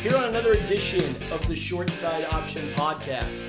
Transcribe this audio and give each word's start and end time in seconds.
here 0.00 0.16
on 0.16 0.24
another 0.24 0.52
edition 0.52 1.04
of 1.30 1.46
the 1.46 1.54
Short 1.54 1.90
Side 1.90 2.24
Option 2.24 2.72
Podcast. 2.72 3.44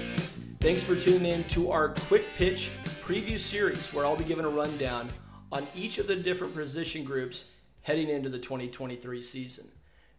Thanks 0.59 0.83
for 0.83 0.97
tuning 0.97 1.31
in 1.31 1.43
to 1.45 1.71
our 1.71 1.93
quick 2.09 2.25
pitch 2.35 2.71
preview 2.83 3.39
series 3.39 3.93
where 3.93 4.05
I'll 4.05 4.17
be 4.17 4.25
giving 4.25 4.43
a 4.43 4.49
rundown 4.49 5.13
on 5.49 5.65
each 5.73 5.97
of 5.97 6.07
the 6.07 6.15
different 6.17 6.53
position 6.53 7.05
groups 7.05 7.45
heading 7.83 8.09
into 8.09 8.27
the 8.27 8.37
2023 8.37 9.23
season. 9.23 9.69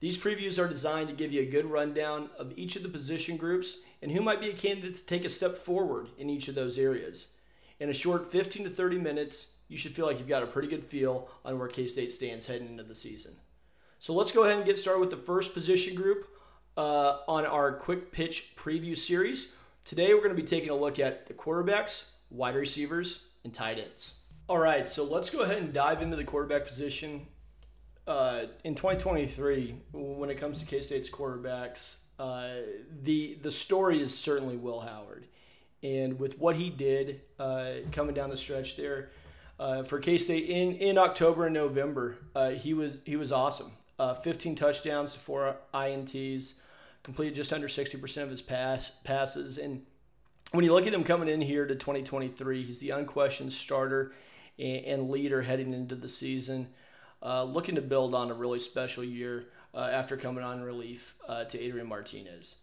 These 0.01 0.17
previews 0.17 0.59
are 0.59 0.69
designed 0.69 1.09
to 1.09 1.15
give 1.15 1.33
you 1.33 1.43
a 1.43 1.51
good 1.51 1.67
rundown 1.67 2.31
of 2.39 2.55
each 2.57 2.77
of 2.77 2.83
the 2.83 2.89
position 2.89 3.37
groups 3.37 3.77
and 4.01 4.13
who 4.13 4.23
might 4.23 4.41
be 4.41 4.49
a 4.49 4.55
candidate 4.55 4.97
to 4.97 5.05
take 5.05 5.27
a 5.27 5.31
step 5.31 5.59
forward 5.59 6.09
in 6.17 6.31
each 6.31 6.49
of 6.49 6.55
those 6.55 6.79
areas. 6.79 7.27
In 7.79 7.91
a 7.91 7.95
short 7.95 8.33
15 8.33 8.65
to 8.65 8.71
30 8.71 8.97
minutes, 8.97 9.53
you 9.69 9.77
should 9.77 9.95
feel 9.95 10.07
like 10.07 10.19
you've 10.19 10.29
got 10.29 10.43
a 10.43 10.47
pretty 10.47 10.69
good 10.69 10.85
feel 10.85 11.29
on 11.45 11.59
where 11.59 11.69
K 11.69 11.87
State 11.87 12.11
stands 12.11 12.47
heading 12.47 12.69
into 12.69 12.85
the 12.85 12.95
season. 12.95 13.33
So 14.03 14.13
let's 14.13 14.33
go 14.33 14.43
ahead 14.43 14.57
and 14.57 14.67
get 14.67 14.81
started 14.81 14.99
with 14.99 15.11
the 15.11 15.17
first 15.17 15.55
position 15.55 15.95
group 15.95 16.27
uh, 16.77 17.19
on 17.29 17.47
our 17.47 17.71
quick 17.71 18.11
pitch 18.11 18.55
preview 18.57 18.99
series. 18.99 19.53
Today 19.85 20.13
we're 20.13 20.25
going 20.25 20.35
to 20.35 20.43
be 20.43 20.43
taking 20.43 20.71
a 20.71 20.75
look 20.75 20.99
at 20.99 21.27
the 21.27 21.35
quarterbacks, 21.35 22.07
wide 22.29 22.57
receivers, 22.57 23.27
and 23.45 23.55
tight 23.55 23.79
ends. 23.79 24.23
All 24.49 24.59
right, 24.59 24.89
so 24.89 25.05
let's 25.05 25.31
go 25.31 25.43
ahead 25.43 25.59
and 25.59 25.73
dive 25.73 26.03
into 26.03 26.17
the 26.17 26.25
quarterback 26.25 26.67
position. 26.67 27.29
Uh, 28.05 28.47
in 28.65 28.75
2023, 28.75 29.77
when 29.93 30.31
it 30.31 30.35
comes 30.35 30.59
to 30.59 30.67
K 30.67 30.83
State's 30.83 31.09
quarterbacks, 31.09 32.01
uh, 32.19 32.55
the 33.03 33.39
the 33.41 33.53
story 33.53 34.03
is 34.03 34.19
certainly 34.19 34.57
Will 34.57 34.81
Howard, 34.81 35.29
and 35.81 36.19
with 36.19 36.41
what 36.41 36.57
he 36.57 36.71
did 36.71 37.21
uh, 37.39 37.75
coming 37.93 38.17
down 38.17 38.31
the 38.31 38.37
stretch 38.37 38.77
there 38.77 39.11
uh, 39.61 39.85
for 39.85 40.01
K 40.01 40.19
State 40.19 40.47
in 40.47 40.75
in 40.75 40.99
October 40.99 41.47
and 41.47 41.55
November, 41.55 42.17
uh, 42.35 42.51
he 42.51 42.75
was 42.75 42.99
he 43.05 43.15
was 43.15 43.31
awesome 43.31 43.71
uh, 44.03 44.15
15 44.15 44.57
touchdowns 44.57 45.13
to 45.13 45.21
four 45.21 45.59
INTs, 45.73 46.55
completed 47.05 47.37
just 47.37 47.53
under 47.53 47.69
60% 47.69 48.23
of 48.25 48.31
his 48.31 48.43
pass 48.43 48.91
passes. 49.05 49.57
And 49.57 49.83
when 50.51 50.65
you 50.65 50.73
look 50.73 50.89
at 50.89 50.95
him 50.95 51.05
coming 51.05 51.29
in 51.29 51.41
here 51.41 51.67
to 51.67 51.77
2023, 51.77 52.65
he's 52.65 52.81
the 52.81 52.91
unquestioned 52.91 53.53
starter 53.53 54.13
and, 54.59 54.85
and 54.85 55.11
leader 55.11 55.43
heading 55.43 55.73
into 55.73 55.95
the 55.95 56.09
season, 56.09 56.71
uh, 57.23 57.45
looking 57.45 57.77
to 57.77 57.81
build 57.81 58.13
on 58.13 58.29
a 58.29 58.35
really 58.35 58.59
special 58.59 59.05
year 59.05 59.47
uh, 59.73 59.89
after 59.93 60.17
coming 60.17 60.43
on 60.43 60.63
relief 60.63 61.15
uh, 61.29 61.45
to 61.45 61.61
Adrian 61.61 61.87
Martinez. 61.87 62.57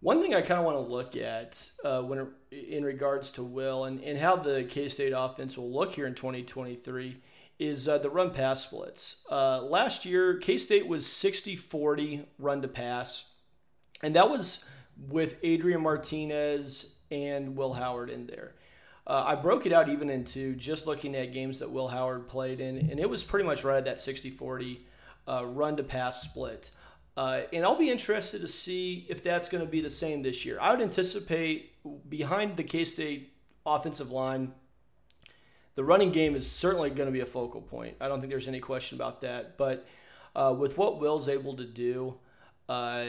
One 0.00 0.20
thing 0.20 0.34
I 0.34 0.40
kind 0.40 0.58
of 0.58 0.66
want 0.66 0.78
to 0.78 0.92
look 0.92 1.14
at 1.14 1.70
uh, 1.84 2.02
when 2.02 2.26
in 2.50 2.84
regards 2.84 3.30
to 3.32 3.44
Will 3.44 3.84
and, 3.84 4.02
and 4.02 4.18
how 4.18 4.34
the 4.34 4.66
K 4.68 4.88
State 4.88 5.12
offense 5.16 5.56
will 5.56 5.70
look 5.70 5.92
here 5.92 6.08
in 6.08 6.16
2023 6.16 7.18
is 7.58 7.88
uh, 7.88 7.98
the 7.98 8.10
run 8.10 8.30
pass 8.30 8.64
splits. 8.64 9.24
Uh, 9.30 9.62
last 9.62 10.04
year, 10.04 10.36
K 10.36 10.58
State 10.58 10.86
was 10.86 11.06
60 11.06 11.56
40 11.56 12.26
run 12.38 12.62
to 12.62 12.68
pass, 12.68 13.32
and 14.02 14.14
that 14.14 14.30
was 14.30 14.64
with 14.96 15.36
Adrian 15.42 15.82
Martinez 15.82 16.94
and 17.10 17.56
Will 17.56 17.74
Howard 17.74 18.10
in 18.10 18.26
there. 18.26 18.54
Uh, 19.06 19.22
I 19.26 19.34
broke 19.36 19.66
it 19.66 19.72
out 19.72 19.88
even 19.88 20.10
into 20.10 20.56
just 20.56 20.86
looking 20.86 21.14
at 21.14 21.32
games 21.32 21.60
that 21.60 21.70
Will 21.70 21.88
Howard 21.88 22.26
played 22.26 22.60
in, 22.60 22.76
and 22.90 22.98
it 22.98 23.08
was 23.08 23.22
pretty 23.22 23.46
much 23.46 23.62
right 23.62 23.78
at 23.78 23.84
that 23.84 24.00
60 24.00 24.30
40 24.30 24.86
uh, 25.28 25.44
run 25.46 25.76
to 25.76 25.82
pass 25.82 26.22
split. 26.22 26.70
Uh, 27.16 27.42
and 27.52 27.64
I'll 27.64 27.78
be 27.78 27.90
interested 27.90 28.42
to 28.42 28.48
see 28.48 29.06
if 29.08 29.22
that's 29.22 29.48
going 29.48 29.64
to 29.64 29.70
be 29.70 29.80
the 29.80 29.90
same 29.90 30.22
this 30.22 30.44
year. 30.44 30.58
I 30.60 30.72
would 30.72 30.82
anticipate 30.82 31.72
behind 32.08 32.56
the 32.56 32.64
K 32.64 32.84
State 32.84 33.32
offensive 33.64 34.10
line 34.10 34.52
the 35.76 35.84
running 35.84 36.10
game 36.10 36.34
is 36.34 36.50
certainly 36.50 36.90
going 36.90 37.06
to 37.06 37.12
be 37.12 37.20
a 37.20 37.26
focal 37.26 37.60
point. 37.60 37.96
I 38.00 38.08
don't 38.08 38.20
think 38.20 38.30
there's 38.30 38.48
any 38.48 38.60
question 38.60 38.96
about 38.96 39.20
that. 39.20 39.56
But 39.56 39.86
uh, 40.34 40.54
with 40.58 40.76
what 40.76 40.98
Will's 40.98 41.28
able 41.28 41.54
to 41.56 41.64
do, 41.64 42.16
uh, 42.68 43.04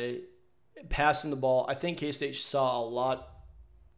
passing 0.89 1.29
the 1.29 1.37
ball, 1.37 1.65
I 1.67 1.73
think 1.73 1.97
K 1.97 2.11
State 2.11 2.35
saw 2.35 2.79
a 2.79 2.85
lot 2.85 3.29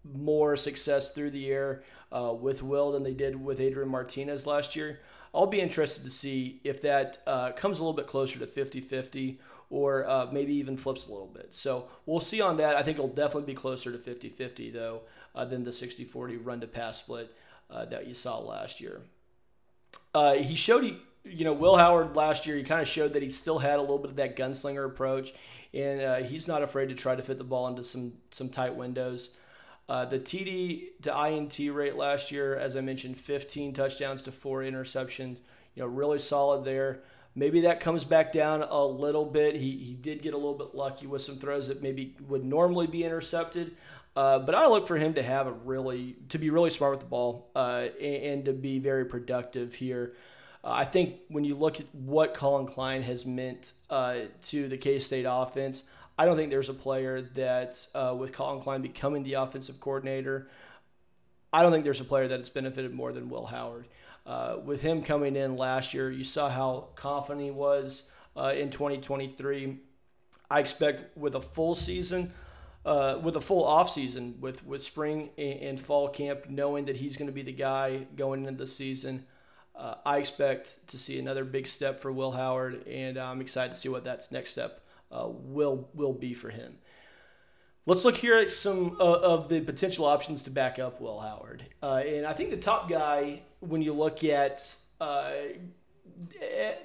more 0.03 0.55
success 0.55 1.09
through 1.09 1.31
the 1.31 1.49
air 1.51 1.83
uh, 2.11 2.33
with 2.39 2.63
Will 2.63 2.91
than 2.91 3.03
they 3.03 3.13
did 3.13 3.43
with 3.43 3.59
Adrian 3.59 3.89
Martinez 3.89 4.45
last 4.45 4.75
year. 4.75 4.99
I'll 5.33 5.47
be 5.47 5.61
interested 5.61 6.03
to 6.03 6.09
see 6.09 6.61
if 6.63 6.81
that 6.83 7.19
uh, 7.27 7.51
comes 7.51 7.79
a 7.79 7.81
little 7.81 7.93
bit 7.93 8.07
closer 8.07 8.39
to 8.39 8.47
50 8.47 8.81
50 8.81 9.39
or 9.71 10.07
uh, 10.07 10.27
maybe 10.31 10.53
even 10.53 10.77
flips 10.77 11.07
a 11.07 11.11
little 11.11 11.27
bit. 11.27 11.53
So 11.53 11.87
we'll 12.05 12.21
see 12.21 12.41
on 12.41 12.57
that. 12.57 12.75
I 12.75 12.81
think 12.81 12.97
it'll 12.97 13.07
definitely 13.07 13.53
be 13.53 13.55
closer 13.55 13.91
to 13.91 13.99
50 13.99 14.29
50, 14.29 14.71
though, 14.71 15.01
uh, 15.35 15.45
than 15.45 15.63
the 15.63 15.73
60 15.73 16.05
40 16.05 16.37
run 16.37 16.61
to 16.61 16.67
pass 16.67 16.99
split 16.99 17.35
uh, 17.69 17.85
that 17.85 18.07
you 18.07 18.13
saw 18.13 18.39
last 18.39 18.81
year. 18.81 19.01
Uh, 20.13 20.33
he 20.33 20.55
showed, 20.55 20.83
he, 20.83 20.97
you 21.23 21.43
know, 21.43 21.53
Will 21.53 21.77
Howard 21.77 22.15
last 22.15 22.45
year, 22.45 22.57
he 22.57 22.63
kind 22.63 22.81
of 22.81 22.87
showed 22.87 23.13
that 23.13 23.23
he 23.23 23.29
still 23.29 23.59
had 23.59 23.77
a 23.77 23.81
little 23.81 23.99
bit 23.99 24.11
of 24.11 24.15
that 24.17 24.35
gunslinger 24.35 24.85
approach, 24.85 25.33
and 25.73 26.01
uh, 26.01 26.15
he's 26.17 26.47
not 26.47 26.63
afraid 26.63 26.89
to 26.89 26.95
try 26.95 27.15
to 27.15 27.21
fit 27.21 27.37
the 27.37 27.43
ball 27.43 27.67
into 27.67 27.83
some, 27.83 28.13
some 28.31 28.49
tight 28.49 28.75
windows. 28.75 29.29
Uh, 29.89 30.05
the 30.05 30.19
TD 30.19 31.01
to 31.01 31.27
INT 31.27 31.57
rate 31.73 31.95
last 31.95 32.31
year, 32.31 32.55
as 32.55 32.75
I 32.75 32.81
mentioned, 32.81 33.17
15 33.17 33.73
touchdowns 33.73 34.21
to 34.23 34.31
four 34.31 34.61
interceptions. 34.61 35.37
You 35.73 35.83
know, 35.83 35.87
really 35.87 36.19
solid 36.19 36.63
there. 36.63 37.01
Maybe 37.35 37.61
that 37.61 37.79
comes 37.79 38.05
back 38.05 38.31
down 38.31 38.61
a 38.63 38.85
little 38.85 39.25
bit. 39.25 39.55
He, 39.55 39.77
he 39.77 39.93
did 39.93 40.21
get 40.21 40.33
a 40.33 40.37
little 40.37 40.57
bit 40.57 40.75
lucky 40.75 41.07
with 41.07 41.23
some 41.23 41.37
throws 41.37 41.69
that 41.69 41.81
maybe 41.81 42.15
would 42.27 42.43
normally 42.43 42.85
be 42.85 43.03
intercepted. 43.03 43.75
Uh, 44.19 44.37
but 44.37 44.53
I 44.53 44.67
look 44.67 44.85
for 44.85 44.97
him 44.97 45.13
to 45.13 45.23
have 45.23 45.47
a 45.47 45.53
really 45.53 46.17
to 46.27 46.37
be 46.37 46.49
really 46.49 46.71
smart 46.71 46.91
with 46.91 46.99
the 46.99 47.05
ball 47.05 47.49
uh, 47.55 47.85
and, 48.01 48.23
and, 48.23 48.45
to 48.45 48.51
be 48.51 48.77
very 48.77 49.05
productive 49.05 49.75
here. 49.75 50.11
Uh, 50.61 50.71
I 50.71 50.83
think 50.83 51.19
when 51.29 51.45
you 51.45 51.55
look 51.55 51.79
at 51.79 51.85
what 51.95 52.33
Collin 52.33 52.67
Klein 52.67 53.03
has 53.03 53.25
meant 53.25 53.71
uh, 53.89 54.23
to 54.47 54.67
the 54.67 54.75
K 54.75 54.99
State 54.99 55.25
offense, 55.25 55.83
I 56.17 56.25
don't 56.25 56.35
think 56.35 56.49
there's 56.49 56.67
a 56.67 56.73
player 56.73 57.21
that 57.21 57.87
uh, 57.95 58.13
with 58.13 58.33
Collin 58.33 58.61
Klein 58.61 58.81
becoming 58.81 59.23
the 59.23 59.35
offensive 59.35 59.79
coordinator, 59.79 60.49
I 61.53 61.61
don't 61.61 61.71
think 61.71 61.85
there's 61.85 62.01
a 62.01 62.03
player 62.03 62.27
that 62.27 62.39
has 62.39 62.49
benefited 62.49 62.93
more 62.93 63.13
than 63.13 63.29
Will 63.29 63.45
Howard. 63.45 63.85
With 64.65 64.81
him 64.81 65.01
coming 65.01 65.37
in 65.37 65.55
last 65.55 65.93
year, 65.93 66.11
you 66.11 66.25
saw 66.25 66.49
how 66.49 66.89
confident 66.97 67.45
he 67.45 67.51
was 67.51 68.03
in 68.35 68.69
2023. 68.69 69.77
I 70.51 70.59
expect 70.59 71.17
with 71.17 71.35
a 71.35 71.41
full 71.41 71.73
season 71.73 72.33
uh, 72.85 73.19
with 73.21 73.35
a 73.35 73.41
full 73.41 73.63
off 73.63 73.89
season 73.89 74.35
with 74.39 74.65
with 74.65 74.81
spring 74.83 75.29
and, 75.37 75.79
fall 75.79 76.09
camp, 76.09 76.49
knowing 76.49 76.85
that 76.85 76.97
he's 76.97 77.17
going 77.17 77.27
to 77.27 77.33
be 77.33 77.41
the 77.41 77.51
guy 77.51 78.07
going 78.15 78.45
into 78.45 78.57
the 78.57 78.67
season. 78.67 79.25
Uh, 79.75 79.95
I 80.05 80.17
expect 80.17 80.87
to 80.87 80.97
see 80.97 81.19
another 81.19 81.45
big 81.45 81.67
step 81.67 81.99
for 81.99 82.11
Will 82.11 82.31
Howard, 82.31 82.85
and 82.87 83.17
I'm 83.17 83.41
excited 83.41 83.73
to 83.73 83.79
see 83.79 83.89
what 83.89 84.03
that 84.03 84.29
next 84.31 84.51
step 84.51 84.85
uh, 85.11 85.27
will 85.27 85.89
will 85.93 86.13
be 86.13 86.33
for 86.33 86.49
him. 86.49 86.79
Let's 87.85 88.05
look 88.05 88.17
here 88.17 88.37
at 88.37 88.51
some 88.51 88.97
uh, 88.99 89.03
of 89.03 89.49
the 89.49 89.61
potential 89.61 90.05
options 90.05 90.43
to 90.43 90.49
back 90.49 90.79
up 90.79 91.01
Will 91.01 91.21
Howard, 91.21 91.65
uh, 91.81 92.01
and 92.05 92.25
I 92.25 92.33
think 92.33 92.49
the 92.49 92.57
top 92.57 92.89
guy 92.89 93.41
when 93.61 93.81
you 93.81 93.93
look 93.93 94.23
at 94.23 94.75
uh, 95.01 95.31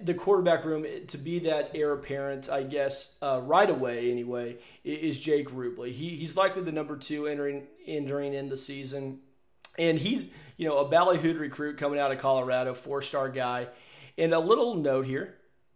the 0.02 0.14
quarterback 0.14 0.64
room 0.64 0.86
to 1.06 1.18
be 1.18 1.38
that 1.40 1.70
heir 1.74 1.92
apparent, 1.92 2.48
I 2.48 2.62
guess, 2.62 3.16
uh, 3.20 3.40
right 3.42 3.68
away 3.68 4.10
anyway, 4.10 4.58
is 4.84 5.18
Jake 5.18 5.50
Rubley. 5.50 5.92
He, 5.92 6.10
he's 6.10 6.36
likely 6.36 6.62
the 6.62 6.72
number 6.72 6.96
two 6.96 7.26
entering 7.26 7.66
entering 7.86 8.32
in 8.34 8.48
the 8.48 8.56
season, 8.56 9.20
and 9.78 9.98
he, 9.98 10.32
you 10.56 10.68
know, 10.68 10.78
a 10.78 10.88
ballyhooed 10.88 11.38
recruit 11.38 11.76
coming 11.76 11.98
out 11.98 12.12
of 12.12 12.18
Colorado, 12.18 12.74
four 12.74 13.02
star 13.02 13.28
guy. 13.28 13.68
And 14.16 14.32
a 14.32 14.38
little 14.38 14.76
note 14.76 15.06
here, 15.06 15.34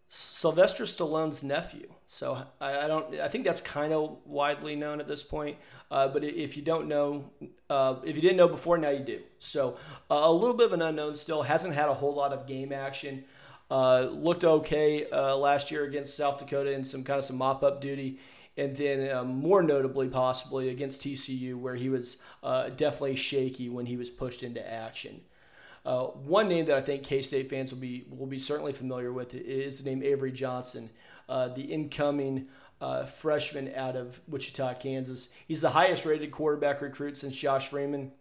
Sylvester 0.09 0.85
Stallone's 0.85 1.43
nephew. 1.43 1.93
So 2.07 2.45
I, 2.61 2.85
I 2.85 2.87
don't. 2.87 3.21
I 3.21 3.28
think 3.28 3.45
that's 3.45 3.61
kind 3.61 3.93
of 3.93 4.19
widely 4.25 4.77
known 4.77 5.01
at 5.01 5.09
this 5.09 5.22
point. 5.22 5.59
Uh, 5.91 6.07
but 6.09 6.22
if 6.22 6.57
you 6.57 6.63
don't 6.63 6.87
know, 6.87 7.31
uh, 7.69 7.97
if 8.04 8.15
you 8.15 8.22
didn't 8.22 8.37
know 8.37 8.49
before, 8.49 8.78
now 8.78 8.91
you 8.91 9.04
do. 9.04 9.21
So 9.41 9.77
uh, 10.11 10.21
a 10.22 10.33
little 10.33 10.54
bit 10.54 10.66
of 10.66 10.72
an 10.72 10.83
unknown 10.83 11.16
still. 11.16 11.43
Hasn't 11.43 11.75
had 11.75 11.89
a 11.89 11.95
whole 11.95 12.15
lot 12.15 12.33
of 12.33 12.47
game 12.47 12.72
action. 12.72 13.25
Uh, 13.70 14.09
looked 14.10 14.44
okay 14.44 15.09
uh, 15.10 15.36
last 15.36 15.70
year 15.70 15.84
against 15.84 16.16
South 16.16 16.38
Dakota 16.38 16.72
in 16.72 16.84
some 16.84 17.04
kind 17.04 17.18
of 17.18 17.24
some 17.24 17.36
mop 17.36 17.62
up 17.62 17.80
duty. 17.80 18.18
And 18.56 18.74
then, 18.74 19.09
uh, 19.15 19.22
more 19.22 19.62
notably, 19.62 20.09
possibly 20.09 20.68
against 20.68 21.03
TCU, 21.03 21.54
where 21.54 21.76
he 21.76 21.88
was 21.88 22.16
uh, 22.42 22.70
definitely 22.70 23.15
shaky 23.15 23.68
when 23.68 23.86
he 23.86 23.97
was 23.97 24.10
pushed 24.10 24.42
into 24.42 24.66
action. 24.68 25.20
Uh, 25.86 26.04
one 26.04 26.48
name 26.48 26.65
that 26.65 26.76
I 26.76 26.80
think 26.80 27.04
K 27.04 27.22
State 27.22 27.48
fans 27.48 27.72
will 27.72 27.78
be 27.78 28.04
will 28.10 28.26
be 28.26 28.38
certainly 28.41 28.72
familiar 28.72 29.12
with 29.12 29.32
is 29.32 29.78
the 29.78 29.88
name 29.88 30.03
Avery 30.03 30.32
Johnson, 30.32 30.91
uh, 31.28 31.48
the 31.48 31.62
incoming 31.62 32.47
freshman 33.06 33.72
out 33.74 33.94
of 33.94 34.20
Wichita, 34.26 34.74
Kansas. 34.74 35.28
He's 35.47 35.60
the 35.60 35.70
highest 35.70 36.04
rated 36.04 36.32
quarterback 36.32 36.82
recruit 36.82 37.16
since 37.16 37.36
Josh 37.36 37.68
Freeman. 37.68 38.12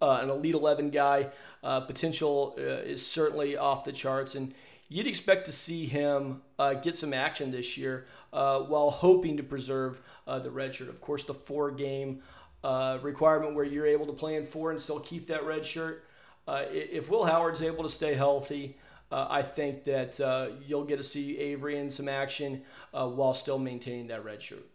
Uh, 0.00 0.20
an 0.22 0.30
Elite 0.30 0.54
11 0.54 0.90
guy. 0.90 1.28
Uh, 1.64 1.80
potential 1.80 2.54
uh, 2.58 2.82
is 2.84 3.06
certainly 3.06 3.56
off 3.56 3.86
the 3.86 3.92
charts, 3.92 4.34
and 4.34 4.52
you'd 4.90 5.06
expect 5.06 5.46
to 5.46 5.52
see 5.52 5.86
him 5.86 6.42
uh, 6.58 6.74
get 6.74 6.94
some 6.94 7.14
action 7.14 7.50
this 7.52 7.78
year 7.78 8.06
uh, 8.34 8.60
while 8.60 8.90
hoping 8.90 9.34
to 9.38 9.42
preserve 9.42 10.02
uh, 10.26 10.38
the 10.38 10.50
red 10.50 10.74
shirt. 10.74 10.90
Of 10.90 11.00
course, 11.00 11.24
the 11.24 11.32
four 11.32 11.70
game 11.70 12.20
uh, 12.62 12.98
requirement 13.00 13.54
where 13.54 13.64
you're 13.64 13.86
able 13.86 14.04
to 14.06 14.12
play 14.12 14.36
in 14.36 14.44
four 14.44 14.72
and 14.72 14.78
still 14.78 15.00
keep 15.00 15.26
that 15.28 15.46
red 15.46 15.64
shirt. 15.64 16.04
If 16.46 17.08
Will 17.08 17.24
Howard's 17.24 17.62
able 17.62 17.82
to 17.84 17.88
stay 17.88 18.12
healthy, 18.12 18.76
I 19.10 19.40
think 19.40 19.84
that 19.84 20.18
you'll 20.66 20.84
get 20.84 20.98
to 20.98 21.02
see 21.02 21.38
Avery 21.38 21.78
in 21.78 21.90
some 21.90 22.10
action 22.10 22.60
while 22.90 23.32
still 23.32 23.58
maintaining 23.58 24.08
that 24.08 24.22
red 24.22 24.42
shirt. 24.42 24.66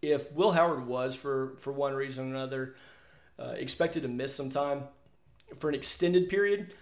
If 0.00 0.30
Will 0.30 0.52
Howard 0.52 0.86
was, 0.86 1.16
for, 1.16 1.56
for 1.58 1.72
one 1.72 1.94
reason 1.94 2.26
or 2.26 2.36
another, 2.36 2.76
expected 3.38 4.02
to 4.04 4.08
miss 4.08 4.32
some 4.32 4.50
time 4.50 4.84
for 5.58 5.68
an 5.68 5.74
extended 5.74 6.28
period, 6.28 6.74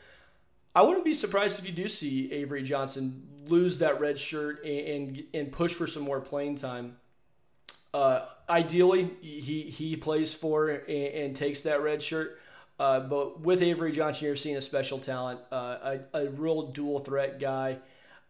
I 0.74 0.82
wouldn't 0.82 1.04
be 1.04 1.14
surprised 1.14 1.58
if 1.58 1.66
you 1.66 1.72
do 1.72 1.88
see 1.88 2.32
Avery 2.32 2.62
Johnson 2.62 3.26
lose 3.46 3.78
that 3.78 4.00
red 4.00 4.18
shirt 4.18 4.64
and, 4.64 4.86
and, 4.86 5.24
and 5.34 5.52
push 5.52 5.72
for 5.72 5.86
some 5.86 6.02
more 6.02 6.20
playing 6.20 6.56
time. 6.56 6.96
Uh, 7.94 8.26
ideally, 8.48 9.10
he, 9.20 9.62
he 9.62 9.96
plays 9.96 10.34
for 10.34 10.68
and, 10.68 10.88
and 10.88 11.36
takes 11.36 11.62
that 11.62 11.82
red 11.82 12.02
shirt. 12.02 12.38
Uh, 12.78 13.00
but 13.00 13.40
with 13.40 13.60
Avery 13.60 13.90
Johnson, 13.90 14.26
you're 14.26 14.36
seeing 14.36 14.56
a 14.56 14.62
special 14.62 14.98
talent, 14.98 15.40
uh, 15.50 15.98
a, 16.14 16.18
a 16.18 16.30
real 16.30 16.68
dual 16.68 17.00
threat 17.00 17.40
guy. 17.40 17.78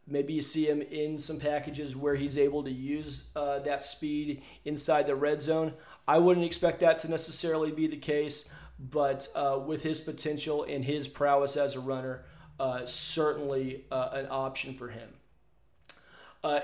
Maybe 0.07 0.33
you 0.33 0.43
see 0.43 0.67
him 0.67 0.81
in 0.81 1.19
some 1.19 1.39
packages 1.39 1.95
where 1.95 2.15
he's 2.15 2.39
able 2.39 2.63
to 2.63 2.71
use 2.71 3.25
uh, 3.37 3.59
that 3.59 3.85
speed 3.85 4.43
inside 4.65 5.07
the 5.07 5.15
red 5.15 5.43
zone. 5.43 5.75
I 6.07 6.17
wouldn't 6.17 6.47
expect 6.47 6.81
that 6.81 6.99
to 7.01 7.11
necessarily 7.11 7.71
be 7.71 7.87
the 7.87 7.99
case, 7.99 8.49
but 8.79 9.29
uh, 9.35 9.59
with 9.65 9.83
his 9.83 10.01
potential 10.01 10.65
and 10.65 10.85
his 10.85 11.09
prowess 11.09 11.57
as 11.57 11.75
a 11.75 11.81
runner, 11.81 12.25
uh, 12.61 12.87
certainly 12.87 13.85
uh, 13.91 14.11
an 14.13 14.27
option 14.31 14.75
for 14.75 14.89
him. 14.89 15.11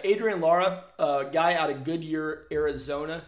Adrian 0.02 0.40
Lara, 0.40 0.84
a 0.98 1.26
guy 1.30 1.54
out 1.54 1.68
of 1.68 1.84
Goodyear, 1.84 2.46
Arizona. 2.50 3.24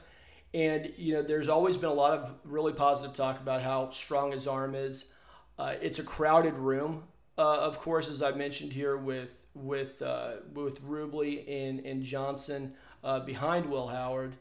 And, 0.55 0.95
you 0.97 1.13
know, 1.13 1.23
there's 1.23 1.49
always 1.49 1.77
been 1.77 1.91
a 1.91 1.95
lot 1.95 2.15
of 2.15 2.33
really 2.45 2.73
positive 2.73 3.15
talk 3.15 3.39
about 3.39 3.63
how 3.63 3.91
strong 3.91 4.33
his 4.33 4.47
arm 4.47 4.75
is. 4.75 5.13
Uh, 5.59 5.75
it's 5.83 5.99
a 5.99 6.03
crowded 6.03 6.55
room, 6.55 7.05
uh, 7.37 7.59
of 7.59 7.79
course, 7.79 8.09
as 8.09 8.23
I 8.23 8.33
mentioned 8.33 8.73
here 8.73 8.97
with 8.97 9.43
with 9.55 10.03
uh, 10.03 10.37
with 10.53 10.83
Rubley 10.83 11.45
and, 11.49 11.81
and 11.81 12.03
Johnson 12.03 12.75
uh, 13.03 13.21
behind 13.21 13.67
Will 13.67 13.89
Howard. 13.89 14.37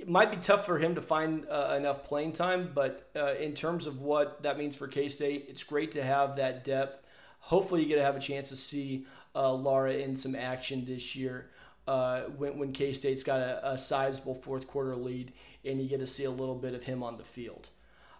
Uh, 0.00 0.02
it 0.02 0.08
might 0.08 0.30
be 0.30 0.36
tough 0.38 0.66
for 0.66 0.78
him 0.78 0.94
to 0.94 1.02
find 1.02 1.46
uh, 1.48 1.74
enough 1.76 2.04
playing 2.04 2.32
time, 2.32 2.70
but 2.74 3.10
in 3.38 3.54
terms 3.54 3.86
of 3.86 4.00
what 4.00 4.42
that 4.42 4.58
means 4.58 4.76
for 4.76 4.88
K 4.88 5.08
State, 5.08 5.46
it's 5.48 5.62
great 5.62 5.92
to 5.92 6.02
have 6.02 6.36
that 6.36 6.64
depth. 6.64 7.02
Hopefully, 7.40 7.82
you 7.82 7.88
get 7.88 7.96
to 7.96 8.02
have 8.02 8.16
a 8.16 8.20
chance 8.20 8.48
to 8.48 8.56
see 8.56 9.06
Lara 9.34 9.94
in 9.94 10.16
some 10.16 10.34
action 10.34 10.84
this 10.84 11.14
year 11.16 11.50
uh, 11.90 12.22
when, 12.36 12.58
when 12.58 12.72
K 12.72 12.92
State's 12.92 13.22
got 13.22 13.40
a, 13.40 13.72
a, 13.72 13.78
sizable 13.78 14.34
fourth 14.34 14.68
quarter 14.68 14.94
lead 14.94 15.32
and 15.64 15.80
you 15.80 15.88
get 15.88 15.98
to 15.98 16.06
see 16.06 16.24
a 16.24 16.30
little 16.30 16.54
bit 16.54 16.72
of 16.72 16.84
him 16.84 17.02
on 17.02 17.16
the 17.16 17.24
field. 17.24 17.68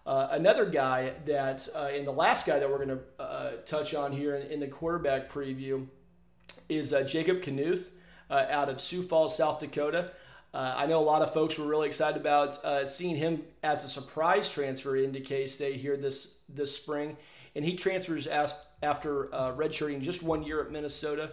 Uh, 0.05 0.27
another 0.31 0.65
guy 0.65 1.13
that, 1.25 1.67
uh, 1.75 1.89
and 1.93 2.05
the 2.05 2.11
last 2.11 2.45
guy 2.45 2.59
that 2.59 2.69
we're 2.69 2.83
going 2.83 2.99
to 2.99 3.23
uh, 3.23 3.51
touch 3.65 3.93
on 3.93 4.11
here 4.11 4.35
in, 4.35 4.51
in, 4.51 4.59
the 4.59 4.67
quarterback 4.67 5.31
preview 5.31 5.87
is 6.67 6.91
uh, 6.91 7.03
Jacob 7.03 7.41
Knuth 7.41 7.89
uh, 8.29 8.45
out 8.49 8.67
of 8.67 8.81
Sioux 8.81 9.03
Falls, 9.03 9.37
South 9.37 9.59
Dakota. 9.59 10.11
I 10.53 10.85
know 10.85 10.99
a 10.99 11.03
lot 11.05 11.21
of 11.21 11.33
folks 11.33 11.57
were 11.57 11.65
really 11.65 11.87
excited 11.87 12.19
about 12.19 12.89
seeing 12.89 13.15
him 13.15 13.43
as 13.63 13.83
a 13.83 13.89
surprise 13.89 14.51
transfer 14.51 14.95
into 14.95 15.21
K 15.21 15.47
State 15.47 15.79
here 15.79 15.95
this 15.95 16.35
this 16.49 16.75
spring, 16.75 17.17
and 17.55 17.63
he 17.63 17.75
transfers 17.75 18.27
as, 18.27 18.53
after 18.83 19.25
redshirting 19.57 20.01
just 20.01 20.21
one 20.21 20.43
year 20.43 20.61
at 20.61 20.71
Minnesota 20.71 21.31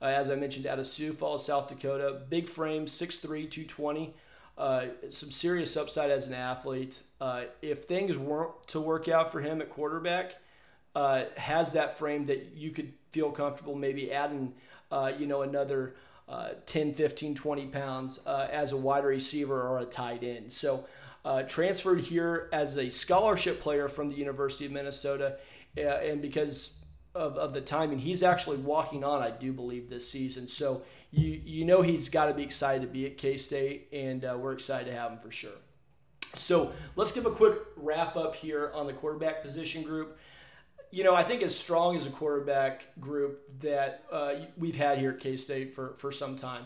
uh, 0.00 0.06
as 0.06 0.30
I 0.30 0.36
mentioned, 0.36 0.66
out 0.66 0.78
of 0.78 0.86
Sioux 0.86 1.12
Falls, 1.12 1.46
South 1.46 1.68
Dakota. 1.68 2.20
Big 2.28 2.48
frame, 2.48 2.86
6'3, 2.86 3.22
220. 3.50 4.14
Uh, 4.56 4.86
some 5.10 5.30
serious 5.30 5.76
upside 5.76 6.10
as 6.10 6.26
an 6.26 6.34
athlete. 6.34 7.00
Uh, 7.20 7.44
if 7.62 7.84
things 7.84 8.16
weren't 8.16 8.66
to 8.68 8.80
work 8.80 9.08
out 9.08 9.32
for 9.32 9.40
him 9.40 9.60
at 9.60 9.70
quarterback, 9.70 10.36
uh, 10.94 11.24
has 11.36 11.72
that 11.72 11.98
frame 11.98 12.26
that 12.26 12.52
you 12.56 12.70
could 12.70 12.92
feel 13.10 13.30
comfortable 13.30 13.74
maybe 13.74 14.12
adding, 14.12 14.52
uh, 14.90 15.12
you 15.16 15.26
know, 15.26 15.42
another 15.42 15.94
uh, 16.28 16.50
10, 16.66 16.94
15, 16.94 17.34
20 17.34 17.66
pounds 17.66 18.20
uh, 18.26 18.48
as 18.50 18.72
a 18.72 18.76
wide 18.76 19.04
receiver 19.04 19.62
or 19.62 19.78
a 19.78 19.84
tight 19.84 20.22
end. 20.22 20.52
So 20.52 20.86
transferred 21.46 22.00
here 22.00 22.48
as 22.52 22.78
a 22.78 22.88
scholarship 22.90 23.60
player 23.60 23.88
from 23.88 24.08
the 24.08 24.14
University 24.14 24.64
of 24.66 24.72
Minnesota. 24.72 25.36
and 25.76 26.22
because 26.22 26.78
of, 27.14 27.36
of 27.36 27.52
the 27.52 27.60
timing. 27.60 27.98
He's 27.98 28.22
actually 28.22 28.58
walking 28.58 29.02
on, 29.02 29.22
I 29.22 29.30
do 29.30 29.52
believe, 29.52 29.90
this 29.90 30.08
season. 30.10 30.46
So 30.46 30.82
you 31.10 31.40
you 31.44 31.64
know 31.64 31.82
he's 31.82 32.08
got 32.08 32.26
to 32.26 32.34
be 32.34 32.42
excited 32.42 32.82
to 32.82 32.88
be 32.88 33.06
at 33.06 33.18
K 33.18 33.36
State, 33.36 33.88
and 33.92 34.24
uh, 34.24 34.36
we're 34.38 34.52
excited 34.52 34.90
to 34.90 34.96
have 34.96 35.12
him 35.12 35.18
for 35.18 35.30
sure. 35.30 35.50
So 36.36 36.72
let's 36.94 37.12
give 37.12 37.26
a 37.26 37.30
quick 37.30 37.58
wrap 37.76 38.16
up 38.16 38.36
here 38.36 38.70
on 38.74 38.86
the 38.86 38.92
quarterback 38.92 39.42
position 39.42 39.82
group. 39.82 40.18
You 40.90 41.04
know, 41.04 41.14
I 41.14 41.22
think 41.22 41.42
as 41.42 41.56
strong 41.56 41.96
as 41.96 42.06
a 42.06 42.10
quarterback 42.10 42.98
group 42.98 43.60
that 43.60 44.04
uh, 44.10 44.34
we've 44.56 44.76
had 44.76 44.98
here 44.98 45.10
at 45.10 45.20
K 45.20 45.36
State 45.36 45.74
for, 45.74 45.94
for 45.98 46.10
some 46.10 46.36
time. 46.36 46.64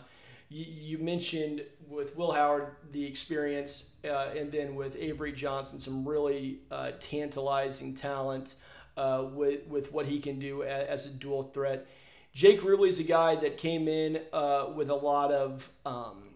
You, 0.49 0.65
you, 0.67 0.97
mentioned 0.97 1.63
with 1.87 2.15
Will 2.15 2.31
Howard 2.31 2.75
the 2.91 3.05
experience, 3.05 3.89
uh, 4.05 4.29
and 4.37 4.51
then 4.51 4.75
with 4.75 4.95
Avery 4.95 5.31
Johnson, 5.31 5.79
some 5.79 6.07
really 6.07 6.59
uh, 6.71 6.91
tantalizing 6.99 7.95
talent 7.95 8.55
uh, 8.95 9.25
with 9.31 9.67
with 9.67 9.91
what 9.91 10.05
he 10.05 10.19
can 10.19 10.39
do 10.39 10.63
as, 10.63 11.05
as 11.05 11.05
a 11.07 11.09
dual 11.09 11.43
threat. 11.43 11.87
Jake 12.33 12.63
is 12.63 12.99
a 12.99 13.03
guy 13.03 13.35
that 13.35 13.57
came 13.57 13.87
in 13.87 14.21
uh, 14.31 14.67
with 14.75 14.89
a 14.89 14.95
lot 14.95 15.31
of 15.31 15.71
um, 15.85 16.29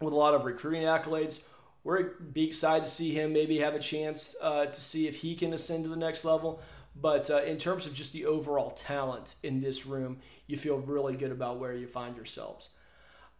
with 0.00 0.12
a 0.12 0.16
lot 0.16 0.34
of 0.34 0.44
recruiting 0.44 0.82
accolades. 0.82 1.40
We're 1.84 2.14
be 2.14 2.44
excited 2.44 2.86
to 2.86 2.92
see 2.92 3.12
him 3.12 3.32
maybe 3.32 3.58
have 3.58 3.74
a 3.74 3.78
chance 3.78 4.34
uh, 4.42 4.66
to 4.66 4.80
see 4.80 5.06
if 5.06 5.18
he 5.18 5.34
can 5.34 5.52
ascend 5.52 5.84
to 5.84 5.90
the 5.90 5.96
next 5.96 6.24
level. 6.24 6.60
But 6.98 7.30
uh, 7.30 7.42
in 7.42 7.58
terms 7.58 7.86
of 7.86 7.92
just 7.92 8.12
the 8.12 8.24
overall 8.24 8.70
talent 8.70 9.34
in 9.42 9.60
this 9.60 9.86
room, 9.86 10.18
you 10.46 10.56
feel 10.56 10.78
really 10.78 11.16
good 11.16 11.30
about 11.30 11.58
where 11.58 11.74
you 11.74 11.86
find 11.86 12.16
yourselves. 12.16 12.70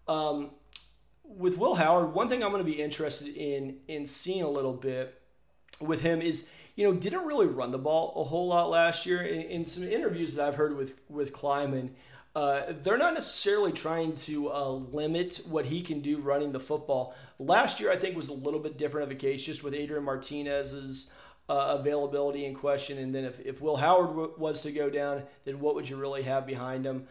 Um, 0.07 0.51
with 1.25 1.57
Will 1.57 1.77
Howard, 1.77 2.15
one 2.15 2.29
thing 2.29 2.45
I'm 2.45 2.51
going 2.51 2.65
to 2.65 2.71
be 2.71 2.83
interested 2.83 3.35
in 3.35 3.79
in 3.89 4.07
seeing 4.07 4.43
a 4.43 4.51
little 4.51 4.75
bit 4.75 5.21
with 5.81 6.03
him 6.03 6.21
is 6.21 6.49
you 6.77 6.85
know, 6.85 6.95
didn't 6.95 7.25
really 7.25 7.47
run 7.47 7.73
the 7.73 7.79
ball 7.79 8.13
a 8.17 8.25
whole 8.25 8.49
lot 8.49 8.69
last 8.69 9.07
year. 9.07 9.23
In, 9.23 9.41
in 9.43 9.67
some 9.67 9.85
interviews 9.85 10.35
that 10.35 10.47
I've 10.47 10.57
heard 10.57 10.77
with 10.77 10.95
with 11.09 11.33
Klieman, 11.33 11.91
uh, 12.37 12.65
they're 12.69 12.99
not 12.99 13.15
necessarily 13.15 13.73
trying 13.73 14.15
to 14.15 14.53
uh, 14.53 14.69
limit 14.69 15.41
what 15.49 15.67
he 15.67 15.81
can 15.81 16.01
do 16.01 16.19
running 16.19 16.53
the 16.53 16.61
football. 16.61 17.15
Last 17.39 17.81
year, 17.81 17.91
I 17.91 17.97
think, 17.97 18.15
was 18.15 18.29
a 18.29 18.35
little 18.35 18.61
bit 18.61 18.77
different 18.77 19.11
of 19.11 19.17
a 19.17 19.19
case, 19.19 19.43
just 19.43 19.65
with 19.65 19.73
Adrian 19.73 20.05
Martinez's 20.05 21.11
uh, 21.49 21.77
availability 21.79 22.45
in 22.45 22.55
question. 22.55 22.99
And 22.99 23.15
then 23.15 23.25
if, 23.25 23.41
if 23.41 23.61
Will 23.61 23.77
Howard 23.77 24.09
w- 24.09 24.35
was 24.37 24.63
to 24.63 24.73
go 24.73 24.91
down, 24.91 25.25
then 25.45 25.61
what 25.61 25.75
would 25.75 25.89
you 25.89 25.97
really 25.97 26.23
have 26.23 26.47
behind 26.47 26.85
him? 26.85 27.07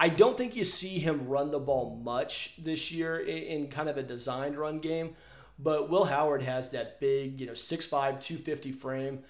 I 0.00 0.08
don't 0.08 0.36
think 0.36 0.54
you 0.54 0.64
see 0.64 0.98
him 0.98 1.26
run 1.26 1.50
the 1.50 1.58
ball 1.58 2.00
much 2.02 2.54
this 2.62 2.92
year 2.92 3.18
in, 3.18 3.38
in 3.38 3.68
kind 3.68 3.88
of 3.88 3.96
a 3.96 4.02
designed 4.02 4.56
run 4.56 4.78
game. 4.80 5.16
But 5.58 5.90
Will 5.90 6.04
Howard 6.04 6.42
has 6.42 6.70
that 6.70 7.00
big, 7.00 7.40
you 7.40 7.46
know, 7.46 7.52
6'5", 7.52 7.90
250 7.90 8.72
frame. 8.72 9.20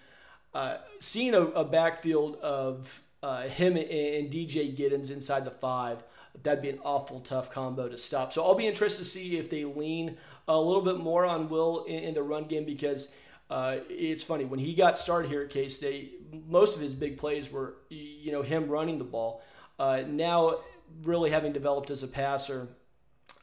Uh, 0.52 0.78
seeing 1.00 1.34
a, 1.34 1.42
a, 1.42 1.64
backfield 1.64 2.36
of 2.36 3.02
uh, 3.22 3.42
him 3.42 3.76
and 3.76 4.32
DJ 4.32 4.76
Giddens 4.76 5.10
inside 5.10 5.44
the 5.44 5.50
five, 5.50 6.02
that'd 6.42 6.62
be 6.62 6.70
an 6.70 6.80
awful 6.82 7.20
tough 7.20 7.50
combo 7.50 7.88
to 7.88 7.98
stop. 7.98 8.32
So 8.32 8.44
I'll 8.44 8.54
be 8.54 8.66
interested 8.66 9.04
to 9.04 9.08
see 9.08 9.36
if 9.36 9.50
they 9.50 9.64
lean 9.64 10.16
a 10.46 10.58
little 10.58 10.82
bit 10.82 10.98
more 10.98 11.24
on 11.24 11.48
Will 11.48 11.84
in, 11.84 12.02
in 12.02 12.14
the 12.14 12.22
run 12.22 12.44
game 12.44 12.64
because 12.64 13.12
uh, 13.50 13.78
it's 13.88 14.22
funny 14.22 14.44
when 14.44 14.60
he 14.60 14.74
got 14.74 14.98
started 14.98 15.30
here 15.30 15.42
at 15.42 15.50
K 15.50 15.68
State, 15.68 16.20
most 16.48 16.76
of 16.76 16.82
his 16.82 16.94
big 16.94 17.16
plays 17.18 17.50
were 17.50 17.76
you 17.88 18.32
know 18.32 18.42
him 18.42 18.68
running 18.68 18.98
the 18.98 19.04
ball. 19.04 19.42
Uh, 19.78 20.02
now 20.06 20.58
really 21.02 21.30
having 21.30 21.52
developed 21.52 21.90
as 21.90 22.02
a 22.02 22.08
passer, 22.08 22.68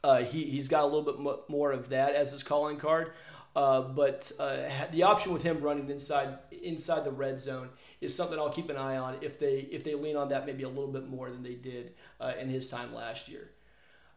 uh, 0.04 0.18
he, 0.18 0.44
he's 0.44 0.68
got 0.68 0.82
a 0.82 0.86
little 0.86 1.02
bit 1.02 1.48
more 1.48 1.72
of 1.72 1.88
that 1.88 2.14
as 2.14 2.32
his 2.32 2.42
calling 2.42 2.76
card. 2.76 3.12
Uh, 3.56 3.80
but 3.80 4.30
uh, 4.38 4.68
the 4.92 5.02
option 5.02 5.32
with 5.32 5.42
him 5.42 5.60
running 5.60 5.88
inside 5.88 6.38
inside 6.62 7.04
the 7.04 7.10
red 7.10 7.40
zone 7.40 7.70
is 8.02 8.14
something 8.14 8.38
I'll 8.38 8.50
keep 8.52 8.68
an 8.68 8.76
eye 8.76 8.98
on 8.98 9.16
if 9.22 9.40
they 9.40 9.60
if 9.72 9.82
they 9.82 9.94
lean 9.94 10.14
on 10.14 10.28
that 10.28 10.44
maybe 10.44 10.62
a 10.62 10.68
little 10.68 10.92
bit 10.92 11.08
more 11.08 11.30
than 11.30 11.42
they 11.42 11.54
did 11.54 11.94
uh, 12.20 12.32
in 12.38 12.50
his 12.50 12.68
time 12.68 12.94
last 12.94 13.28
year. 13.28 13.50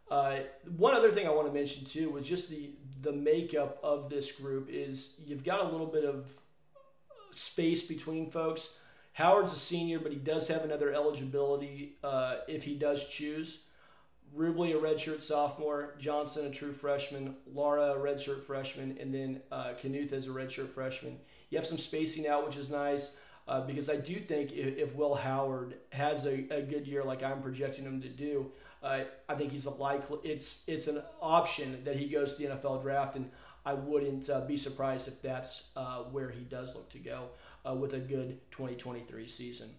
Uh, 0.10 0.40
one 0.78 0.96
other 0.96 1.12
thing 1.12 1.28
I 1.28 1.32
want 1.32 1.48
to 1.48 1.54
mention 1.54 1.86
too 1.86 2.10
was 2.10 2.28
just 2.28 2.50
the 2.50 2.72
the 3.02 3.12
makeup 3.14 3.80
of 3.82 4.10
this 4.10 4.32
group 4.32 4.68
is 4.70 5.14
you've 5.26 5.44
got 5.44 5.62
a 5.62 5.70
little 5.70 5.88
bit 5.88 6.04
of 6.04 6.34
space 7.32 7.88
between 7.88 8.30
folks. 8.30 8.74
Howard's 9.14 9.54
a 9.54 9.58
senior, 9.58 10.00
but 10.00 10.12
he 10.12 10.18
does 10.18 10.48
have 10.48 10.64
another 10.64 10.94
eligibility 10.94 11.96
uh, 12.04 12.38
if 12.48 12.64
he 12.64 12.76
does 12.76 13.08
choose. 13.08 13.60
Rubley, 14.36 14.76
a 14.76 14.80
redshirt 14.80 15.22
sophomore, 15.22 15.96
Johnson, 15.98 16.46
a 16.46 16.52
true 16.52 16.72
freshman, 16.74 17.36
Lara, 17.52 17.94
a 17.94 17.98
redshirt 17.98 18.44
freshman, 18.44 18.98
and 19.00 19.14
then 19.14 19.42
uh, 19.52 19.74
Knuth 19.82 20.14
as 20.14 20.28
a 20.28 20.30
redshirt 20.30 20.70
freshman. 20.70 21.18
You 21.50 21.58
have 21.58 21.66
some 21.66 21.80
spacing 21.80 22.28
out, 22.28 22.46
which 22.46 22.56
is 22.56 22.70
nice 22.70 23.16
uh, 23.50 23.62
because 23.62 23.90
I 23.90 23.96
do 23.96 24.20
think 24.20 24.52
if, 24.52 24.78
if 24.78 24.96
Will 24.96 25.16
Howard 25.16 25.76
has 25.92 26.26
a, 26.26 26.46
a, 26.52 26.62
good 26.62 26.86
year 26.86 27.04
like 27.04 27.24
I'm 27.24 27.42
projecting 27.42 27.84
him 27.84 28.00
to 28.02 28.08
do, 28.08 28.52
uh, 28.82 29.02
I 29.28 29.36
think 29.36 29.52
he's 29.52 29.66
a 29.66 29.72
likely. 29.72 30.20
It's 30.24 30.64
it's 30.68 30.88
an 30.88 31.02
option 31.22 31.84
that 31.84 31.98
he 31.98 32.08
goes 32.08 32.36
to 32.36 32.44
the 32.44 32.56
NFL 32.56 32.82
draft, 32.82 33.16
and 33.16 33.32
I 33.66 33.74
wouldn't 33.74 34.30
uh, 34.30 34.42
be 34.42 34.58
surprised 34.58 35.08
if 35.08 35.22
that's 35.22 35.66
uh, 35.76 36.04
where 36.04 36.30
he 36.30 36.42
does 36.42 36.76
look 36.76 36.90
to 36.92 37.00
go 37.00 37.30
uh, 37.68 37.74
with 37.74 37.94
a 37.94 38.00
good 38.00 38.40
2023 38.52 39.28
season. 39.28 39.72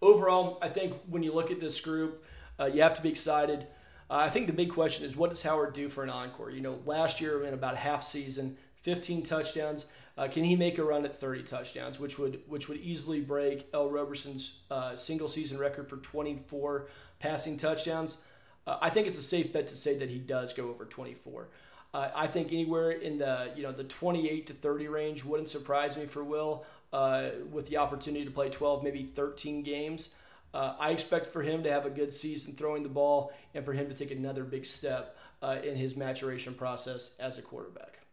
overall, 0.00 0.58
I 0.62 0.68
think 0.68 0.94
when 1.08 1.22
you 1.22 1.32
look 1.32 1.50
at 1.50 1.60
this 1.60 1.80
group, 1.80 2.24
uh, 2.60 2.66
you 2.66 2.82
have 2.82 2.94
to 2.94 3.02
be 3.02 3.08
excited. 3.08 3.66
Uh, 4.08 4.14
I 4.14 4.28
think 4.28 4.46
the 4.46 4.52
big 4.52 4.70
question 4.70 5.04
is 5.04 5.16
what 5.16 5.30
does 5.30 5.42
Howard 5.42 5.74
do 5.74 5.88
for 5.88 6.04
an 6.04 6.10
encore? 6.10 6.50
You 6.50 6.60
know, 6.60 6.78
last 6.86 7.20
year 7.20 7.44
in 7.44 7.54
about 7.54 7.76
half 7.76 8.04
season, 8.04 8.56
15 8.82 9.24
touchdowns. 9.24 9.86
Uh, 10.16 10.28
can 10.28 10.44
he 10.44 10.56
make 10.56 10.78
a 10.78 10.84
run 10.84 11.04
at 11.04 11.20
30 11.20 11.42
touchdowns, 11.42 12.00
which 12.00 12.18
would 12.18 12.40
which 12.46 12.68
would 12.68 12.78
easily 12.78 13.20
break 13.20 13.68
Ell 13.74 13.90
Roberson's 13.90 14.60
uh, 14.70 14.96
single 14.96 15.28
season 15.28 15.58
record 15.58 15.90
for 15.90 15.98
24 15.98 16.88
passing 17.18 17.58
touchdowns? 17.58 18.18
Uh, 18.66 18.78
I 18.80 18.88
think 18.88 19.06
it's 19.06 19.18
a 19.18 19.22
safe 19.22 19.52
bet 19.52 19.68
to 19.68 19.76
say 19.76 19.96
that 19.98 20.08
he 20.08 20.18
does 20.18 20.54
go 20.54 20.70
over 20.70 20.86
24. 20.86 21.48
Uh, 21.92 22.10
I 22.14 22.26
think 22.26 22.50
anywhere 22.50 22.90
in 22.90 23.18
the 23.18 23.50
you 23.54 23.62
know 23.62 23.72
the 23.72 23.84
28 23.84 24.46
to 24.46 24.54
30 24.54 24.88
range 24.88 25.24
wouldn't 25.24 25.50
surprise 25.50 25.96
me 25.98 26.06
for 26.06 26.24
Will 26.24 26.64
uh, 26.94 27.28
with 27.50 27.68
the 27.68 27.76
opportunity 27.76 28.24
to 28.24 28.30
play 28.30 28.48
12, 28.48 28.82
maybe 28.82 29.04
13 29.04 29.62
games. 29.62 30.10
Uh, 30.54 30.74
I 30.78 30.92
expect 30.92 31.26
for 31.26 31.42
him 31.42 31.62
to 31.64 31.70
have 31.70 31.84
a 31.84 31.90
good 31.90 32.14
season 32.14 32.54
throwing 32.54 32.82
the 32.82 32.88
ball 32.88 33.32
and 33.54 33.66
for 33.66 33.74
him 33.74 33.88
to 33.90 33.94
take 33.94 34.10
another 34.10 34.44
big 34.44 34.64
step 34.64 35.18
in 35.62 35.76
his 35.76 35.94
maturation 35.94 36.54
process 36.54 37.10
as 37.20 37.36
a 37.38 37.42
quarterback. 37.42 38.05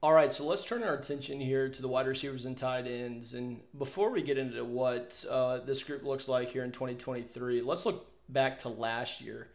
All 0.00 0.12
right, 0.12 0.32
so 0.32 0.46
let's 0.46 0.64
turn 0.64 0.84
our 0.84 0.94
attention 0.94 1.40
here 1.40 1.68
to 1.68 1.82
the 1.82 1.88
wide 1.88 2.06
receivers 2.06 2.46
and 2.46 2.56
tight 2.56 2.86
ends. 2.86 3.34
And 3.34 3.62
before 3.76 4.10
we 4.12 4.22
get 4.22 4.38
into 4.38 4.64
what 4.64 5.24
uh, 5.28 5.58
this 5.58 5.82
group 5.82 6.04
looks 6.04 6.28
like 6.28 6.50
here 6.50 6.62
in 6.62 6.70
2023, 6.70 7.62
let's 7.62 7.84
look 7.84 8.08
back 8.28 8.60
to 8.60 8.68
last 8.68 9.20
year. 9.20 9.48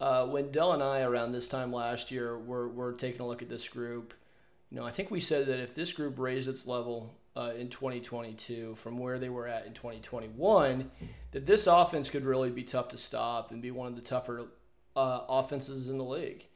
Uh, 0.00 0.26
when 0.26 0.50
Dell 0.50 0.72
and 0.72 0.82
I, 0.82 1.02
around 1.02 1.32
this 1.32 1.48
time 1.48 1.70
last 1.70 2.10
year, 2.10 2.38
were, 2.38 2.66
were 2.66 2.94
taking 2.94 3.20
a 3.20 3.26
look 3.26 3.42
at 3.42 3.50
this 3.50 3.68
group, 3.68 4.14
you 4.70 4.78
know, 4.78 4.86
I 4.86 4.90
think 4.90 5.10
we 5.10 5.20
said 5.20 5.46
that 5.48 5.60
if 5.60 5.74
this 5.74 5.92
group 5.92 6.18
raised 6.18 6.48
its 6.48 6.66
level 6.66 7.12
uh, 7.36 7.52
in 7.54 7.68
2022 7.68 8.76
from 8.76 8.96
where 8.96 9.18
they 9.18 9.28
were 9.28 9.46
at 9.46 9.66
in 9.66 9.74
2021, 9.74 10.90
that 11.32 11.44
this 11.44 11.66
offense 11.66 12.08
could 12.08 12.24
really 12.24 12.50
be 12.50 12.62
tough 12.62 12.88
to 12.88 12.96
stop 12.96 13.50
and 13.50 13.60
be 13.60 13.70
one 13.70 13.88
of 13.88 13.96
the 13.96 14.00
tougher 14.00 14.46
uh, 14.96 15.20
offenses 15.28 15.90
in 15.90 15.98
the 15.98 16.04
league. 16.04 16.46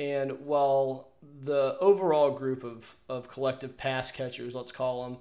And 0.00 0.46
while 0.46 1.08
the 1.42 1.76
overall 1.78 2.30
group 2.30 2.64
of, 2.64 2.96
of 3.06 3.28
collective 3.28 3.76
pass 3.76 4.10
catchers, 4.10 4.54
let's 4.54 4.72
call 4.72 5.04
them, 5.04 5.18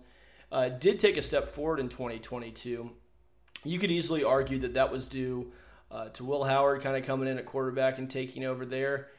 uh, 0.53 0.69
did 0.69 1.01
take 1.01 1.17
a 1.17 1.21
step 1.21 1.49
forward 1.49 1.81
in 1.81 1.89
2022, 1.89 2.89
you 3.65 3.77
could 3.77 3.91
easily 3.91 4.23
argue 4.23 4.57
that 4.59 4.73
that 4.75 4.89
was 4.89 5.09
due 5.09 5.51
uh, 5.91 6.07
to 6.09 6.23
Will 6.23 6.45
Howard 6.45 6.81
kind 6.81 6.95
of 6.95 7.05
coming 7.05 7.27
in 7.27 7.37
at 7.37 7.45
quarterback 7.45 7.97
and 7.97 8.09
taking 8.09 8.45
over 8.45 8.65
there. 8.65 9.09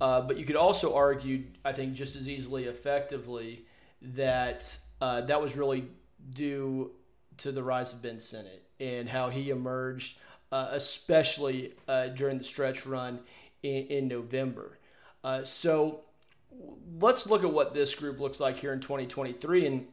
Uh, 0.00 0.22
but 0.22 0.38
you 0.38 0.46
could 0.46 0.56
also 0.56 0.94
argue, 0.94 1.44
I 1.66 1.74
think, 1.74 1.92
just 1.92 2.16
as 2.16 2.26
easily, 2.26 2.64
effectively, 2.64 3.66
that 4.00 4.78
uh, 5.02 5.20
that 5.22 5.42
was 5.42 5.54
really 5.54 5.88
due 6.32 6.92
to 7.36 7.52
the 7.52 7.62
rise 7.62 7.92
of 7.92 8.00
Ben 8.00 8.20
Sinnott 8.20 8.62
and 8.78 9.10
how 9.10 9.28
he 9.28 9.50
emerged, 9.50 10.16
uh, 10.50 10.68
especially 10.70 11.74
uh, 11.86 12.06
during 12.06 12.38
the 12.38 12.44
stretch 12.44 12.86
run 12.86 13.20
in, 13.62 13.86
in 13.88 14.08
November. 14.08 14.78
Uh, 15.22 15.44
so 15.44 16.00
let's 16.98 17.28
look 17.28 17.44
at 17.44 17.52
what 17.52 17.74
this 17.74 17.94
group 17.94 18.20
looks 18.20 18.40
like 18.40 18.58
here 18.58 18.72
in 18.72 18.80
2023, 18.80 19.66
and 19.66 19.86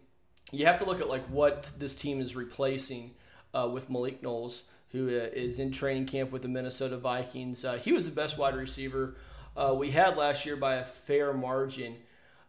you 0.52 0.66
have 0.66 0.78
to 0.80 0.86
look 0.86 1.02
at 1.02 1.10
like 1.10 1.26
what 1.26 1.72
this 1.78 1.96
team 1.96 2.22
is 2.22 2.36
replacing 2.36 3.12
uh, 3.54 3.70
with 3.72 3.90
Malik 3.90 4.24
Knowles, 4.24 4.64
who 4.92 5.08
uh, 5.08 5.30
is 5.34 5.60
in 5.60 5.72
training 5.72 6.06
camp 6.06 6.32
with 6.32 6.42
the 6.42 6.48
Minnesota 6.48 6.98
Vikings. 6.98 7.66
he 7.82 7.92
was 7.92 8.06
the 8.06 8.16
best 8.16 8.38
wide 8.38 8.56
receiver 8.56 9.16
we 9.76 9.92
had 9.92 10.16
last 10.16 10.46
year 10.46 10.56
by 10.56 10.76
a 10.76 10.86
fair 10.86 11.34
margin. 11.34 11.98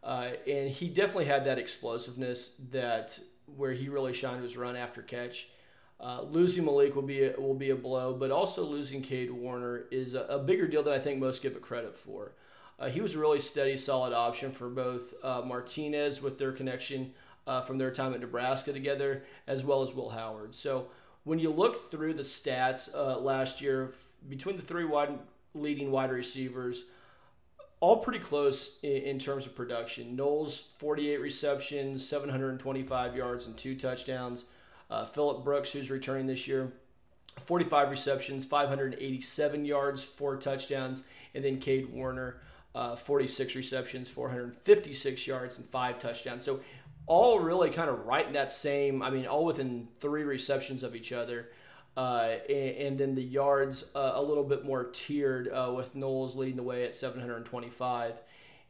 Uh, 0.03 0.31
and 0.47 0.71
he 0.71 0.89
definitely 0.89 1.25
had 1.25 1.45
that 1.45 1.59
explosiveness 1.59 2.53
that 2.71 3.19
where 3.57 3.73
he 3.73 3.89
really 3.89 4.13
shined 4.13 4.43
was 4.43 4.57
run 4.57 4.77
after 4.77 5.03
catch. 5.03 5.49
Uh, 6.01 6.23
losing 6.23 6.65
Malik 6.65 6.95
will 6.95 7.03
be 7.03 7.25
a, 7.25 7.39
will 7.39 7.55
be 7.55 7.71
a 7.71 7.77
blow, 7.77 8.15
but 8.15 8.31
also 8.31 8.65
losing 8.65 9.03
Cade 9.03 9.33
Warner 9.33 9.85
is 9.91 10.15
a, 10.15 10.21
a 10.23 10.39
bigger 10.39 10.69
deal 10.69 10.83
than 10.83 10.95
I 10.95 10.99
think 11.01 11.19
most 11.19 11.43
give 11.43 11.57
it 11.57 11.63
credit 11.63 11.97
for. 11.97 12.33
Uh, 12.79 12.89
he 12.89 13.01
was 13.01 13.15
a 13.15 13.19
really 13.19 13.41
steady, 13.41 13.77
solid 13.77 14.13
option 14.13 14.53
for 14.53 14.69
both 14.69 15.15
uh, 15.23 15.43
Martinez 15.43 16.23
with 16.23 16.39
their 16.39 16.53
connection 16.53 17.13
uh, 17.47 17.63
from 17.63 17.79
their 17.79 17.91
time 17.91 18.15
at 18.15 18.21
Nebraska 18.21 18.73
together, 18.73 19.25
as 19.47 19.65
well 19.65 19.83
as 19.83 19.95
Will 19.95 20.11
Howard. 20.11 20.55
So 20.55 20.89
when 21.25 21.39
you 21.39 21.51
look 21.51 21.91
through 21.91 22.15
the 22.15 22.23
stats 22.23 22.95
uh, 22.95 23.19
last 23.19 23.61
year 23.61 23.95
between 24.29 24.57
the 24.57 24.63
three 24.63 24.85
wide 24.85 25.19
leading 25.55 25.91
wide 25.91 26.11
receivers 26.11 26.85
all 27.81 27.99
pretty 27.99 28.19
close 28.19 28.79
in, 28.83 29.03
in, 29.03 29.19
terms 29.19 29.47
of 29.47 29.55
production. 29.55 30.17
Knowles, 30.17 30.71
48 30.79 31.21
receptions, 31.21 32.07
725 32.09 33.17
yards, 33.17 33.47
and 33.47 33.57
two 33.57 33.77
touchdowns. 33.77 34.47
Uh, 34.91 35.05
Phillip 35.05 35.45
Brooks, 35.45 35.73
who's 35.73 35.91
returning 35.91 36.27
this 36.27 36.49
year, 36.49 36.73
45 37.45 37.91
receptions, 37.91 38.45
587 38.45 39.65
yards, 39.65 40.03
four 40.03 40.37
touchdowns. 40.37 41.05
And 41.35 41.45
then 41.45 41.61
Cade 41.61 41.93
Warner, 41.93 42.41
uh, 42.79 42.95
46 42.95 43.57
receptions, 43.57 44.09
456 44.09 45.27
yards, 45.27 45.59
and 45.59 45.69
five 45.69 45.99
touchdowns. 45.99 46.45
So 46.45 46.61
all 47.09 47.41
really 47.41 47.71
kind 47.71 47.91
of 47.91 48.07
right 48.07 48.25
in 48.25 48.35
that 48.35 48.53
same, 48.53 49.03
I 49.03 49.11
mean, 49.11 49.27
all 49.27 49.45
within 49.45 49.89
three 49.99 50.23
receptions 50.23 50.85
of 50.85 50.95
each 50.95 51.11
other. 51.11 51.51
Uh, 51.97 52.37
and, 52.49 52.77
and, 52.77 52.99
then 53.01 53.17
the 53.17 53.25
yards 53.25 53.83
uh, 53.97 54.13
a 54.15 54.23
little 54.23 54.45
bit 54.45 54.65
more 54.65 54.85
tiered 54.85 55.49
uh, 55.49 55.73
with 55.75 55.97
Knowles 55.97 56.37
leading 56.37 56.55
the 56.55 56.63
way 56.63 56.85
at 56.85 56.95
725. 56.95 58.21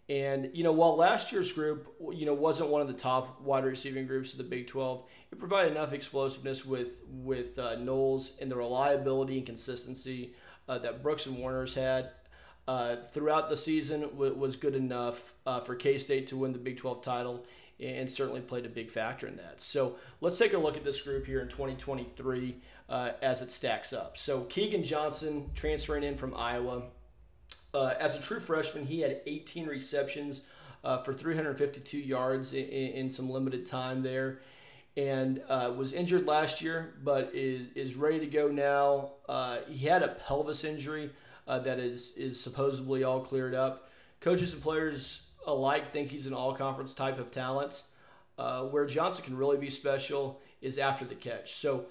And 0.08 0.48
you 0.54 0.64
know, 0.64 0.72
while 0.72 0.96
last 0.96 1.30
year's 1.30 1.52
group 1.52 1.94
you 2.10 2.24
know 2.24 2.32
wasn't 2.32 2.70
one 2.70 2.80
of 2.80 2.88
the 2.88 2.94
top 2.94 3.42
wide 3.42 3.66
receiving 3.66 4.06
groups 4.06 4.32
of 4.32 4.38
the 4.38 4.44
Big 4.44 4.68
12, 4.68 5.04
it 5.30 5.38
provided 5.38 5.72
enough 5.72 5.92
explosiveness 5.92 6.64
with 6.64 6.92
with 7.06 7.58
uh, 7.58 7.74
Knowles 7.76 8.32
and 8.40 8.50
the 8.50 8.56
reliability 8.56 9.36
and 9.36 9.44
consistency 9.44 10.32
uh, 10.66 10.78
that 10.78 11.02
Brooks 11.02 11.26
and 11.26 11.36
Warner's 11.36 11.74
had. 11.74 12.12
Uh, 12.68 12.96
throughout 13.12 13.48
the 13.48 13.56
season 13.56 14.02
w- 14.02 14.34
was 14.34 14.54
good 14.54 14.74
enough 14.76 15.32
for 15.64 15.74
K 15.74 15.98
State 15.98 16.26
to 16.28 16.36
win 16.36 16.52
the 16.52 16.58
Big 16.58 16.76
12 16.76 17.02
title, 17.02 17.46
and 17.80 18.10
certainly 18.10 18.40
played 18.40 18.66
a 18.66 18.68
big 18.68 18.90
factor 18.90 19.26
in 19.26 19.36
that. 19.36 19.62
So 19.62 19.96
let's 20.20 20.38
take 20.38 20.52
a 20.52 20.58
look 20.58 20.76
at 20.76 20.84
this 20.84 21.00
group 21.00 21.26
here 21.26 21.40
in 21.40 21.48
2023 21.48 22.56
uh, 22.88 23.12
as 23.22 23.40
it 23.40 23.50
stacks 23.50 23.92
up. 23.92 24.18
So 24.18 24.42
Keagan 24.42 24.84
Johnson 24.84 25.50
transferring 25.54 26.02
in 26.02 26.16
from 26.16 26.34
Iowa. 26.34 26.82
Uh, 27.72 27.94
as 28.00 28.18
a 28.18 28.22
true 28.22 28.40
freshman, 28.40 28.86
he 28.86 29.00
had 29.00 29.20
18 29.26 29.66
receptions 29.66 30.42
uh, 30.82 31.02
for 31.02 31.12
352 31.12 31.98
yards 31.98 32.52
in, 32.52 32.64
in, 32.64 33.10
some 33.10 33.28
limited 33.28 33.66
time 33.66 34.02
there. 34.02 34.40
And 34.96 35.42
uh, 35.48 35.72
was 35.76 35.92
injured 35.92 36.26
last 36.26 36.60
year, 36.60 36.94
but 37.04 37.30
is, 37.34 37.68
is 37.76 37.94
ready 37.94 38.18
to 38.20 38.26
go 38.26 38.48
now. 38.48 39.12
Uh, 39.28 39.58
he 39.68 39.86
had 39.86 40.02
a 40.02 40.08
pelvis 40.08 40.64
injury 40.64 41.10
uh, 41.48 41.58
that 41.60 41.80
is, 41.80 42.14
is 42.16 42.38
supposedly 42.40 43.02
all 43.02 43.20
cleared 43.20 43.54
up. 43.54 43.90
Coaches 44.20 44.52
and 44.52 44.62
players 44.62 45.26
alike 45.46 45.92
think 45.92 46.10
he's 46.10 46.26
an 46.26 46.34
all 46.34 46.54
conference 46.54 46.94
type 46.94 47.18
of 47.18 47.30
talent. 47.30 47.82
Uh, 48.38 48.62
where 48.62 48.86
Johnson 48.86 49.24
can 49.24 49.36
really 49.36 49.56
be 49.56 49.68
special 49.68 50.40
is 50.62 50.78
after 50.78 51.04
the 51.04 51.16
catch. 51.16 51.54
So, 51.54 51.86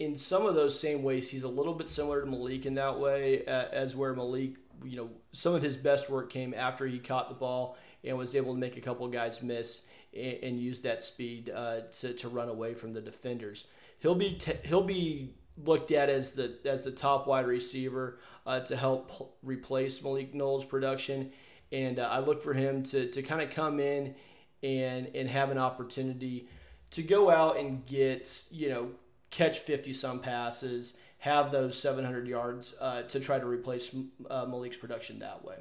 in 0.00 0.16
some 0.16 0.46
of 0.46 0.56
those 0.56 0.80
same 0.80 1.04
ways, 1.04 1.30
he's 1.30 1.44
a 1.44 1.48
little 1.48 1.74
bit 1.74 1.88
similar 1.88 2.20
to 2.20 2.26
Malik 2.26 2.66
in 2.66 2.74
that 2.74 2.98
way, 2.98 3.44
uh, 3.46 3.66
as 3.70 3.94
where 3.94 4.12
Malik, 4.12 4.54
you 4.82 4.96
know, 4.96 5.10
some 5.30 5.54
of 5.54 5.62
his 5.62 5.76
best 5.76 6.10
work 6.10 6.28
came 6.28 6.54
after 6.54 6.88
he 6.88 6.98
caught 6.98 7.28
the 7.28 7.36
ball 7.36 7.76
and 8.02 8.18
was 8.18 8.34
able 8.34 8.52
to 8.52 8.58
make 8.58 8.76
a 8.76 8.80
couple 8.80 9.06
guys 9.06 9.42
miss 9.42 9.82
and, 10.12 10.38
and 10.42 10.60
use 10.60 10.80
that 10.80 11.04
speed 11.04 11.52
uh, 11.54 11.82
to, 11.92 12.12
to 12.14 12.28
run 12.28 12.48
away 12.48 12.74
from 12.74 12.94
the 12.94 13.00
defenders. 13.00 13.64
He'll 14.00 14.16
be 14.16 14.34
t- 14.34 14.58
he'll 14.64 14.82
be 14.82 15.34
looked 15.56 15.90
at 15.90 16.08
as 16.08 16.32
the 16.32 16.58
as 16.64 16.84
the 16.84 16.92
top 16.92 17.26
wide 17.26 17.46
receiver 17.46 18.18
uh, 18.46 18.60
to 18.60 18.76
help 18.76 19.10
p- 19.10 19.24
replace 19.42 20.02
Malik 20.02 20.34
Knowles' 20.34 20.64
production 20.64 21.32
and 21.72 21.98
uh, 21.98 22.02
I 22.02 22.18
look 22.20 22.42
for 22.42 22.52
him 22.52 22.82
to, 22.84 23.08
to 23.10 23.22
kind 23.22 23.40
of 23.40 23.50
come 23.50 23.80
in 23.80 24.14
and 24.62 25.08
and 25.14 25.28
have 25.28 25.50
an 25.50 25.58
opportunity 25.58 26.48
to 26.92 27.02
go 27.02 27.30
out 27.30 27.58
and 27.58 27.84
get 27.86 28.44
you 28.50 28.68
know 28.68 28.90
catch 29.30 29.58
50 29.60 29.92
some 29.92 30.20
passes 30.20 30.94
have 31.18 31.52
those 31.52 31.78
700 31.78 32.26
yards 32.26 32.74
uh, 32.80 33.02
to 33.02 33.20
try 33.20 33.38
to 33.38 33.46
replace 33.46 33.94
uh, 34.28 34.44
Malik's 34.44 34.76
production 34.76 35.20
that 35.20 35.44
way. 35.44 35.54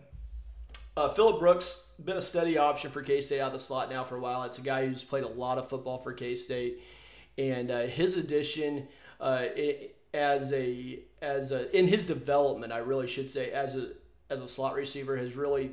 Uh, 0.98 1.08
Phillip 1.08 1.40
Brooks 1.40 1.88
been 2.04 2.18
a 2.18 2.22
steady 2.22 2.58
option 2.58 2.90
for 2.90 3.04
K 3.04 3.22
State 3.22 3.40
out 3.40 3.48
of 3.48 3.54
the 3.54 3.60
slot 3.60 3.90
now 3.90 4.04
for 4.04 4.16
a 4.18 4.20
while. 4.20 4.44
It's 4.44 4.58
a 4.58 4.64
guy 4.64 4.88
who's 4.88 5.04
played 5.04 5.24
a 5.24 5.28
lot 5.28 5.58
of 5.60 5.70
football 5.70 6.00
for 6.00 6.14
K 6.14 6.36
State, 6.36 6.82
and 7.38 7.70
uh, 7.70 7.82
his 7.82 8.18
addition 8.18 8.88
uh, 9.22 9.46
as 10.14 10.52
a 10.52 11.00
as 11.22 11.52
a 11.52 11.76
in 11.78 11.88
his 11.88 12.06
development, 12.06 12.74
I 12.74 12.80
really 12.80 13.08
should 13.08 13.30
say, 13.30 13.52
as 13.52 13.76
a 13.76 13.92
as 14.30 14.42
a 14.42 14.48
slot 14.48 14.76
receiver, 14.76 15.16
has 15.16 15.36
really 15.36 15.72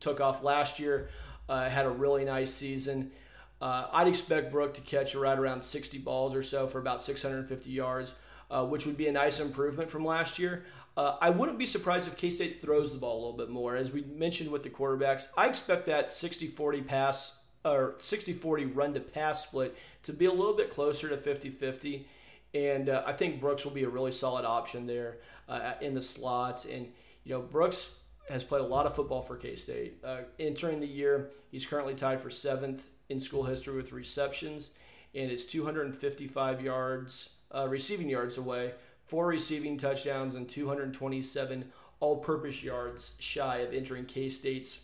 took 0.00 0.20
off 0.20 0.42
last 0.42 0.78
year, 0.78 1.10
uh, 1.48 1.68
had 1.68 1.86
a 1.86 1.90
really 1.90 2.24
nice 2.24 2.52
season. 2.52 3.12
Uh, 3.60 3.86
I'd 3.92 4.08
expect 4.08 4.50
Brook 4.50 4.74
to 4.74 4.80
catch 4.80 5.14
right 5.14 5.38
around 5.38 5.62
60 5.62 5.96
balls 5.98 6.34
or 6.34 6.42
so 6.42 6.66
for 6.66 6.78
about 6.78 7.02
650 7.02 7.70
yards, 7.70 8.14
uh, 8.50 8.64
which 8.66 8.84
would 8.84 8.98
be 8.98 9.08
a 9.08 9.12
nice 9.12 9.40
improvement 9.40 9.90
from 9.90 10.04
last 10.04 10.38
year. 10.38 10.64
Uh, 10.94 11.16
I 11.20 11.30
wouldn't 11.30 11.58
be 11.58 11.66
surprised 11.66 12.06
if 12.06 12.16
K 12.16 12.30
State 12.30 12.60
throws 12.60 12.92
the 12.92 12.98
ball 12.98 13.16
a 13.16 13.20
little 13.20 13.36
bit 13.36 13.50
more. 13.50 13.76
As 13.76 13.92
we 13.92 14.02
mentioned 14.02 14.50
with 14.50 14.62
the 14.62 14.70
quarterbacks, 14.70 15.28
I 15.36 15.46
expect 15.46 15.86
that 15.86 16.12
60 16.12 16.48
40 16.48 16.82
pass 16.82 17.38
or 17.64 17.96
60 17.98 18.32
40 18.34 18.64
run 18.66 18.94
to 18.94 19.00
pass 19.00 19.42
split 19.42 19.76
to 20.04 20.12
be 20.12 20.24
a 20.24 20.32
little 20.32 20.54
bit 20.54 20.70
closer 20.70 21.08
to 21.08 21.16
50 21.16 21.50
50. 21.50 22.06
And 22.54 22.88
uh, 22.88 23.02
I 23.06 23.12
think 23.12 23.40
Brooks 23.40 23.64
will 23.64 23.72
be 23.72 23.84
a 23.84 23.88
really 23.88 24.12
solid 24.12 24.44
option 24.44 24.86
there 24.86 25.18
uh, 25.48 25.72
in 25.80 25.94
the 25.94 26.02
slots. 26.02 26.64
And, 26.64 26.88
you 27.24 27.34
know, 27.34 27.42
Brooks 27.42 27.96
has 28.28 28.44
played 28.44 28.62
a 28.62 28.66
lot 28.66 28.86
of 28.86 28.94
football 28.94 29.22
for 29.22 29.36
K 29.36 29.56
State. 29.56 29.98
Uh, 30.04 30.18
entering 30.38 30.80
the 30.80 30.86
year, 30.86 31.30
he's 31.50 31.66
currently 31.66 31.94
tied 31.94 32.20
for 32.20 32.30
seventh 32.30 32.86
in 33.08 33.20
school 33.20 33.44
history 33.44 33.76
with 33.76 33.92
receptions 33.92 34.70
and 35.14 35.30
is 35.30 35.46
255 35.46 36.60
yards, 36.60 37.30
uh, 37.54 37.66
receiving 37.68 38.08
yards 38.08 38.36
away, 38.36 38.72
four 39.06 39.26
receiving 39.26 39.78
touchdowns, 39.78 40.34
and 40.34 40.48
227 40.48 41.72
all 42.00 42.18
purpose 42.18 42.62
yards 42.62 43.16
shy 43.18 43.58
of 43.58 43.72
entering 43.72 44.04
K 44.04 44.28
State's 44.28 44.80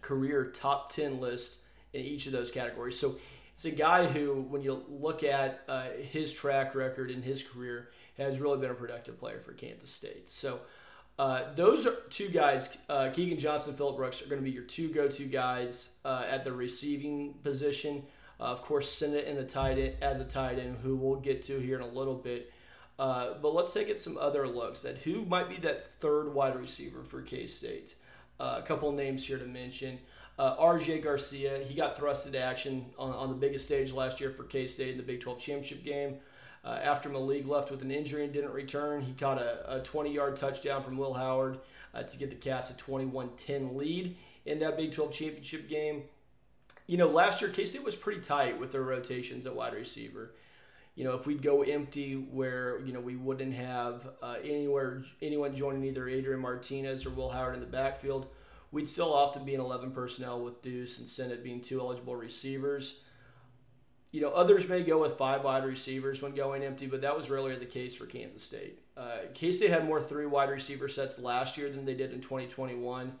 career 0.00 0.44
top 0.44 0.92
10 0.92 1.20
list 1.20 1.58
in 1.92 2.02
each 2.02 2.26
of 2.26 2.32
those 2.32 2.50
categories. 2.50 2.98
So 2.98 3.16
it's 3.56 3.64
a 3.64 3.70
guy 3.70 4.06
who, 4.06 4.42
when 4.50 4.60
you 4.60 4.84
look 4.86 5.24
at 5.24 5.62
uh, 5.66 5.86
his 6.12 6.30
track 6.30 6.74
record 6.74 7.10
in 7.10 7.22
his 7.22 7.42
career, 7.42 7.88
has 8.18 8.38
really 8.38 8.58
been 8.58 8.70
a 8.70 8.74
productive 8.74 9.18
player 9.18 9.40
for 9.40 9.54
Kansas 9.54 9.90
State. 9.90 10.30
So 10.30 10.60
uh, 11.18 11.54
those 11.54 11.86
are 11.86 11.94
two 12.10 12.28
guys, 12.28 12.76
uh, 12.90 13.04
Keagan 13.14 13.38
Johnson 13.38 13.74
Phillip 13.74 13.96
Brooks, 13.96 14.20
are 14.20 14.26
going 14.28 14.42
to 14.42 14.44
be 14.44 14.50
your 14.50 14.64
two 14.64 14.90
go 14.90 15.08
to 15.08 15.24
guys 15.24 15.92
uh, 16.04 16.24
at 16.28 16.44
the 16.44 16.52
receiving 16.52 17.32
position. 17.42 18.02
Uh, 18.38 18.42
of 18.44 18.60
course, 18.60 18.92
Sinnott 18.92 19.24
in 19.24 19.36
the 19.36 19.44
tight 19.44 19.78
end, 19.78 19.94
as 20.02 20.20
a 20.20 20.24
tight 20.24 20.58
end, 20.58 20.76
who 20.82 20.94
we'll 20.94 21.20
get 21.20 21.42
to 21.44 21.58
here 21.58 21.76
in 21.76 21.82
a 21.82 21.88
little 21.88 22.16
bit. 22.16 22.52
Uh, 22.98 23.38
but 23.40 23.54
let's 23.54 23.72
take 23.72 23.88
it 23.88 24.02
some 24.02 24.18
other 24.18 24.46
looks 24.46 24.84
at 24.84 24.98
who 24.98 25.24
might 25.24 25.48
be 25.48 25.56
that 25.56 25.88
third 25.88 26.34
wide 26.34 26.56
receiver 26.56 27.02
for 27.02 27.22
K 27.22 27.46
State. 27.46 27.94
A 28.38 28.60
couple 28.60 28.92
names 28.92 29.26
here 29.26 29.38
to 29.38 29.46
mention. 29.46 29.98
RJ 30.38 31.02
Garcia, 31.02 31.64
he 31.64 31.74
got 31.74 31.96
thrust 31.96 32.26
into 32.26 32.38
action 32.38 32.86
on, 32.98 33.10
on 33.10 33.28
the 33.30 33.34
biggest 33.36 33.64
stage 33.64 33.92
last 33.92 34.20
year 34.20 34.30
for 34.30 34.44
K 34.44 34.66
State 34.66 34.90
in 34.90 34.96
the 34.98 35.02
Big 35.02 35.20
12 35.20 35.38
championship 35.38 35.84
game. 35.84 36.16
Uh, 36.64 36.80
after 36.82 37.08
Malik 37.08 37.46
left 37.46 37.70
with 37.70 37.80
an 37.82 37.92
injury 37.92 38.24
and 38.24 38.32
didn't 38.32 38.52
return, 38.52 39.02
he 39.02 39.12
caught 39.12 39.38
a 39.38 39.80
20 39.84 40.12
yard 40.12 40.36
touchdown 40.36 40.82
from 40.82 40.96
Will 40.96 41.14
Howard 41.14 41.60
uh, 41.94 42.02
to 42.02 42.16
get 42.16 42.30
the 42.30 42.36
Cats 42.36 42.70
a 42.70 42.74
21 42.74 43.30
10 43.36 43.76
lead 43.76 44.16
in 44.44 44.58
that 44.58 44.76
Big 44.76 44.92
12 44.92 45.12
championship 45.12 45.68
game. 45.68 46.04
You 46.86 46.98
know, 46.98 47.08
last 47.08 47.40
year, 47.40 47.50
K 47.50 47.64
State 47.66 47.84
was 47.84 47.96
pretty 47.96 48.20
tight 48.20 48.58
with 48.60 48.72
their 48.72 48.82
rotations 48.82 49.46
at 49.46 49.54
wide 49.54 49.74
receiver. 49.74 50.32
You 50.96 51.04
know, 51.04 51.14
if 51.14 51.26
we'd 51.26 51.42
go 51.42 51.62
empty 51.62 52.14
where, 52.14 52.80
you 52.80 52.92
know, 52.92 53.00
we 53.00 53.16
wouldn't 53.16 53.54
have 53.54 54.08
uh, 54.22 54.36
anywhere 54.42 55.04
anyone 55.22 55.54
joining 55.54 55.84
either 55.84 56.08
Adrian 56.08 56.40
Martinez 56.40 57.06
or 57.06 57.10
Will 57.10 57.30
Howard 57.30 57.54
in 57.54 57.60
the 57.60 57.66
backfield, 57.66 58.26
we'd 58.70 58.88
still 58.88 59.12
often 59.12 59.44
be 59.44 59.54
in 59.54 59.60
11 59.60 59.92
personnel 59.92 60.40
with 60.40 60.62
Deuce 60.62 60.98
and 60.98 61.08
Sinnott 61.08 61.44
being 61.44 61.60
two 61.60 61.80
eligible 61.80 62.16
receivers. 62.16 63.00
You 64.12 64.20
know, 64.20 64.30
others 64.30 64.68
may 64.68 64.82
go 64.82 65.00
with 65.00 65.18
five 65.18 65.44
wide 65.44 65.64
receivers 65.64 66.22
when 66.22 66.34
going 66.34 66.62
empty, 66.62 66.86
but 66.86 67.02
that 67.02 67.16
was 67.16 67.28
rarely 67.28 67.54
the 67.56 67.66
case 67.66 67.94
for 67.94 68.06
Kansas 68.06 68.42
State. 68.42 68.80
Uh, 68.96 69.18
K 69.34 69.52
State 69.52 69.70
had 69.70 69.84
more 69.84 70.00
three 70.00 70.26
wide 70.26 70.48
receiver 70.48 70.88
sets 70.88 71.18
last 71.18 71.58
year 71.58 71.70
than 71.70 71.84
they 71.84 71.94
did 71.94 72.12
in 72.12 72.20
2021, 72.20 73.12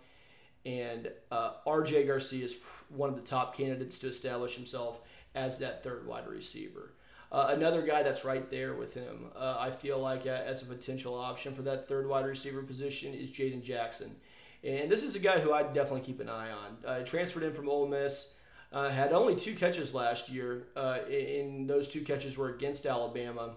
and 0.64 1.10
uh, 1.30 1.52
RJ 1.66 2.06
Garcia 2.06 2.44
is 2.46 2.56
one 2.88 3.10
of 3.10 3.16
the 3.16 3.22
top 3.22 3.54
candidates 3.56 3.98
to 3.98 4.08
establish 4.08 4.56
himself 4.56 5.00
as 5.34 5.58
that 5.58 5.84
third 5.84 6.06
wide 6.06 6.26
receiver. 6.26 6.92
Uh, 7.30 7.48
another 7.50 7.82
guy 7.82 8.02
that's 8.02 8.24
right 8.24 8.50
there 8.50 8.74
with 8.74 8.94
him, 8.94 9.26
uh, 9.36 9.56
I 9.58 9.70
feel 9.72 9.98
like 9.98 10.26
uh, 10.26 10.30
as 10.30 10.62
a 10.62 10.66
potential 10.66 11.14
option 11.14 11.54
for 11.54 11.62
that 11.62 11.88
third 11.88 12.08
wide 12.08 12.24
receiver 12.24 12.62
position 12.62 13.12
is 13.12 13.30
Jadon 13.30 13.62
Jackson. 13.62 14.16
And 14.66 14.90
this 14.90 15.04
is 15.04 15.14
a 15.14 15.20
guy 15.20 15.38
who 15.38 15.52
I'd 15.52 15.72
definitely 15.72 16.00
keep 16.00 16.20
an 16.20 16.28
eye 16.28 16.50
on. 16.50 16.76
Uh, 16.84 17.04
transferred 17.04 17.44
in 17.44 17.54
from 17.54 17.68
Ole 17.68 17.86
Miss. 17.86 18.34
Uh, 18.72 18.90
had 18.90 19.12
only 19.12 19.36
two 19.36 19.54
catches 19.54 19.94
last 19.94 20.28
year, 20.28 20.66
uh, 20.76 20.98
and 21.08 21.70
those 21.70 21.88
two 21.88 22.00
catches 22.00 22.36
were 22.36 22.48
against 22.48 22.84
Alabama. 22.84 23.54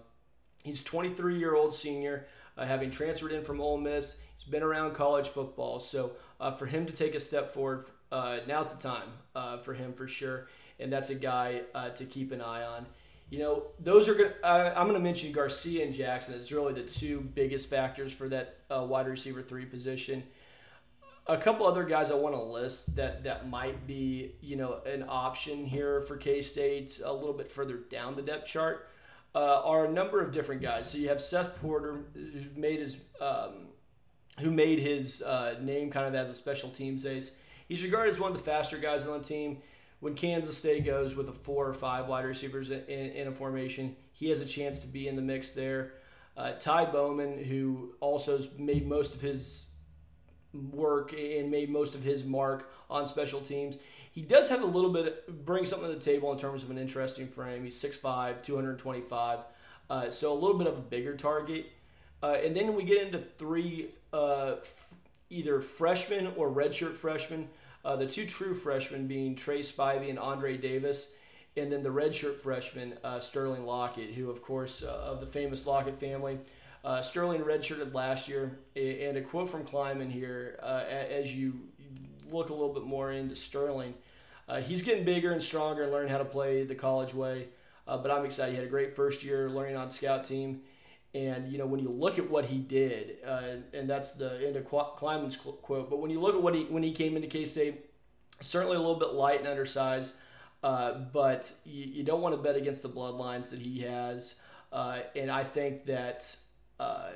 He's 0.63 0.83
23 0.83 1.39
year 1.39 1.55
old 1.55 1.73
senior, 1.73 2.27
uh, 2.57 2.65
having 2.65 2.91
transferred 2.91 3.31
in 3.31 3.43
from 3.43 3.59
Ole 3.59 3.79
Miss. 3.79 4.17
He's 4.37 4.49
been 4.49 4.61
around 4.61 4.93
college 4.93 5.27
football, 5.27 5.79
so 5.79 6.11
uh, 6.39 6.55
for 6.55 6.67
him 6.67 6.85
to 6.85 6.93
take 6.93 7.15
a 7.15 7.19
step 7.19 7.53
forward, 7.53 7.85
uh, 8.11 8.39
now's 8.47 8.75
the 8.75 8.81
time 8.81 9.09
uh, 9.35 9.57
for 9.57 9.73
him 9.73 9.93
for 9.93 10.07
sure, 10.07 10.47
and 10.79 10.93
that's 10.93 11.09
a 11.09 11.15
guy 11.15 11.61
to 11.95 12.05
keep 12.05 12.31
an 12.31 12.41
eye 12.41 12.63
on. 12.63 12.85
You 13.31 13.39
know, 13.39 13.63
those 13.79 14.07
are 14.09 14.13
going. 14.13 14.31
I'm 14.43 14.87
going 14.87 14.93
to 14.93 14.99
mention 14.99 15.31
Garcia 15.31 15.85
and 15.85 15.93
Jackson 15.93 16.35
as 16.35 16.51
really 16.51 16.73
the 16.73 16.83
two 16.83 17.19
biggest 17.21 17.69
factors 17.69 18.13
for 18.13 18.29
that 18.29 18.59
wide 18.69 19.07
receiver 19.07 19.41
three 19.41 19.65
position 19.65 20.23
a 21.29 21.37
couple 21.37 21.67
other 21.67 21.83
guys 21.83 22.09
I 22.09 22.15
want 22.15 22.33
to 22.33 22.41
list 22.41 22.95
that 22.95 23.23
that 23.23 23.47
might 23.47 23.85
be 23.85 24.33
you 24.41 24.55
know 24.55 24.79
an 24.85 25.05
option 25.07 25.65
here 25.65 26.01
for 26.01 26.17
K 26.17 26.41
State 26.41 26.99
a 27.03 27.13
little 27.13 27.33
bit 27.33 27.51
further 27.51 27.77
down 27.89 28.15
the 28.15 28.21
depth 28.21 28.47
chart 28.47 28.89
uh, 29.35 29.61
are 29.63 29.85
a 29.85 29.91
number 29.91 30.21
of 30.21 30.31
different 30.31 30.61
guys. 30.61 30.91
So 30.91 30.97
you 30.97 31.09
have 31.09 31.21
Seth 31.21 31.55
Porter 31.61 32.05
who 32.13 32.59
made 32.59 32.79
his 32.79 32.97
um, 33.21 33.67
who 34.39 34.49
made 34.49 34.79
his 34.79 35.21
uh, 35.21 35.55
name 35.61 35.91
kind 35.91 36.07
of 36.07 36.15
as 36.15 36.29
a 36.29 36.35
special 36.35 36.69
teams 36.69 37.05
ace. 37.05 37.31
He's 37.67 37.83
regarded 37.83 38.11
as 38.11 38.19
one 38.19 38.31
of 38.31 38.37
the 38.37 38.43
faster 38.43 38.77
guys 38.77 39.05
on 39.05 39.19
the 39.19 39.25
team. 39.25 39.61
When 39.99 40.15
Kansas 40.15 40.57
State 40.57 40.85
goes 40.85 41.13
with 41.13 41.27
a 41.27 41.33
four 41.33 41.67
or 41.67 41.73
five 41.73 42.07
wide 42.07 42.25
receivers 42.25 42.71
in, 42.71 42.79
in 42.87 43.27
a 43.27 43.31
formation, 43.33 43.97
he 44.13 44.29
has 44.29 44.39
a 44.39 44.45
chance 44.45 44.79
to 44.79 44.87
be 44.87 45.07
in 45.09 45.17
the 45.17 45.21
mix 45.21 45.51
there. 45.51 45.91
Uh, 46.37 46.53
Ty 46.53 46.85
Bowman, 46.85 47.43
who 47.43 47.95
also 47.99 48.41
made 48.57 48.87
most 48.87 49.13
of 49.13 49.21
his 49.21 49.68
work 50.53 51.13
and 51.13 51.51
made 51.51 51.69
most 51.69 51.95
of 51.95 52.03
his 52.03 52.23
mark 52.23 52.71
on 52.89 53.07
special 53.07 53.41
teams. 53.41 53.77
He 54.11 54.21
does 54.21 54.49
have 54.49 54.61
a 54.61 54.65
little 54.65 54.91
bit, 54.91 55.45
bring 55.45 55.65
something 55.65 55.87
to 55.87 55.95
the 55.95 56.01
table 56.01 56.31
in 56.31 56.39
terms 56.39 56.63
of 56.63 56.71
an 56.71 56.77
interesting 56.77 57.27
frame. 57.27 57.63
He's 57.63 57.81
6'5, 57.81 58.41
225, 58.41 59.39
uh, 59.89 60.09
so 60.09 60.33
a 60.33 60.35
little 60.35 60.57
bit 60.57 60.67
of 60.67 60.77
a 60.77 60.81
bigger 60.81 61.15
target. 61.15 61.67
Uh, 62.21 62.37
and 62.43 62.55
then 62.55 62.75
we 62.75 62.83
get 62.83 63.01
into 63.01 63.19
three 63.19 63.91
uh, 64.11 64.55
f- 64.61 64.93
either 65.29 65.61
freshmen 65.61 66.33
or 66.35 66.49
redshirt 66.49 66.95
freshmen. 66.95 67.49
Uh, 67.85 67.95
the 67.95 68.07
two 68.07 68.25
true 68.25 68.53
freshmen 68.55 69.07
being 69.07 69.35
Trey 69.35 69.61
Spivey 69.61 70.09
and 70.09 70.19
Andre 70.19 70.57
Davis, 70.57 71.11
and 71.55 71.71
then 71.71 71.81
the 71.81 71.89
redshirt 71.89 72.41
freshman 72.41 72.95
uh, 73.03 73.19
Sterling 73.19 73.65
Lockett, 73.65 74.11
who, 74.15 74.29
of 74.29 74.41
course, 74.41 74.83
uh, 74.83 74.87
of 74.87 75.21
the 75.21 75.25
famous 75.25 75.65
Lockett 75.65 75.99
family, 75.99 76.39
uh, 76.83 77.01
Sterling 77.01 77.41
redshirted 77.41 77.93
last 77.93 78.27
year, 78.27 78.59
and 78.75 79.17
a 79.17 79.21
quote 79.21 79.49
from 79.49 79.65
Klieman 79.65 80.11
here 80.11 80.59
uh, 80.63 80.83
as 80.87 81.33
you 81.33 81.53
look 82.31 82.49
a 82.49 82.53
little 82.53 82.73
bit 82.73 82.83
more 82.83 83.11
into 83.11 83.35
Sterling. 83.35 83.95
Uh, 84.47 84.61
he's 84.61 84.81
getting 84.81 85.03
bigger 85.03 85.31
and 85.31 85.43
stronger 85.43 85.83
and 85.83 85.91
learning 85.91 86.11
how 86.11 86.17
to 86.17 86.25
play 86.25 86.63
the 86.63 86.75
college 86.75 87.13
way. 87.13 87.49
Uh, 87.87 87.97
but 87.97 88.11
I'm 88.11 88.25
excited. 88.25 88.51
He 88.51 88.57
had 88.57 88.65
a 88.65 88.69
great 88.69 88.95
first 88.95 89.23
year 89.23 89.49
learning 89.49 89.75
on 89.75 89.89
scout 89.89 90.25
team. 90.25 90.61
And, 91.13 91.51
you 91.51 91.57
know, 91.57 91.65
when 91.65 91.79
you 91.79 91.89
look 91.89 92.19
at 92.19 92.29
what 92.29 92.45
he 92.45 92.59
did, 92.59 93.17
uh, 93.25 93.57
and 93.73 93.89
that's 93.89 94.13
the 94.13 94.45
end 94.45 94.55
of 94.55 94.65
Klieman's 94.65 95.37
quote, 95.37 95.89
but 95.89 95.99
when 95.99 96.11
you 96.11 96.19
look 96.19 96.35
at 96.35 96.41
what 96.41 96.53
he, 96.53 96.65
when 96.65 96.83
he 96.83 96.91
came 96.91 97.15
into 97.15 97.27
K 97.27 97.45
State, 97.45 97.85
certainly 98.41 98.75
a 98.75 98.79
little 98.79 98.99
bit 98.99 99.13
light 99.13 99.39
and 99.39 99.47
undersized, 99.47 100.13
uh, 100.63 100.93
but 101.11 101.51
you, 101.65 101.85
you, 101.85 102.03
don't 102.03 102.21
want 102.21 102.35
to 102.35 102.41
bet 102.41 102.55
against 102.55 102.83
the 102.83 102.89
bloodlines 102.89 103.49
that 103.49 103.59
he 103.59 103.79
has. 103.81 104.35
and 104.71 105.31
I 105.31 105.43
think 105.43 105.85
that 105.85 106.35
uh, 106.79 107.09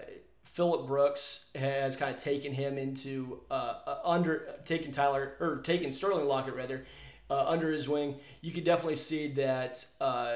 Phillip 0.43 0.86
Brooks 0.86 1.45
has 1.56 1.95
kind 1.95 2.15
of 2.15 2.21
taken 2.21 2.54
him 2.54 2.78
into 2.78 3.39
uh, 3.49 3.76
uh, 3.88 3.97
under 4.06 4.56
taken 4.65 4.91
Tyler 4.91 5.34
or 5.39 5.58
taken 5.63 5.91
Sterling 5.91 6.28
Lockett 6.28 6.56
rather 6.56 6.86
uh, 7.30 7.47
under 7.47 7.71
his 7.71 7.89
wing. 7.89 8.15
You 8.41 8.52
could 8.52 8.63
definitely 8.63 8.97
see 8.97 9.30
that 9.30 9.84
uh, 9.99 10.36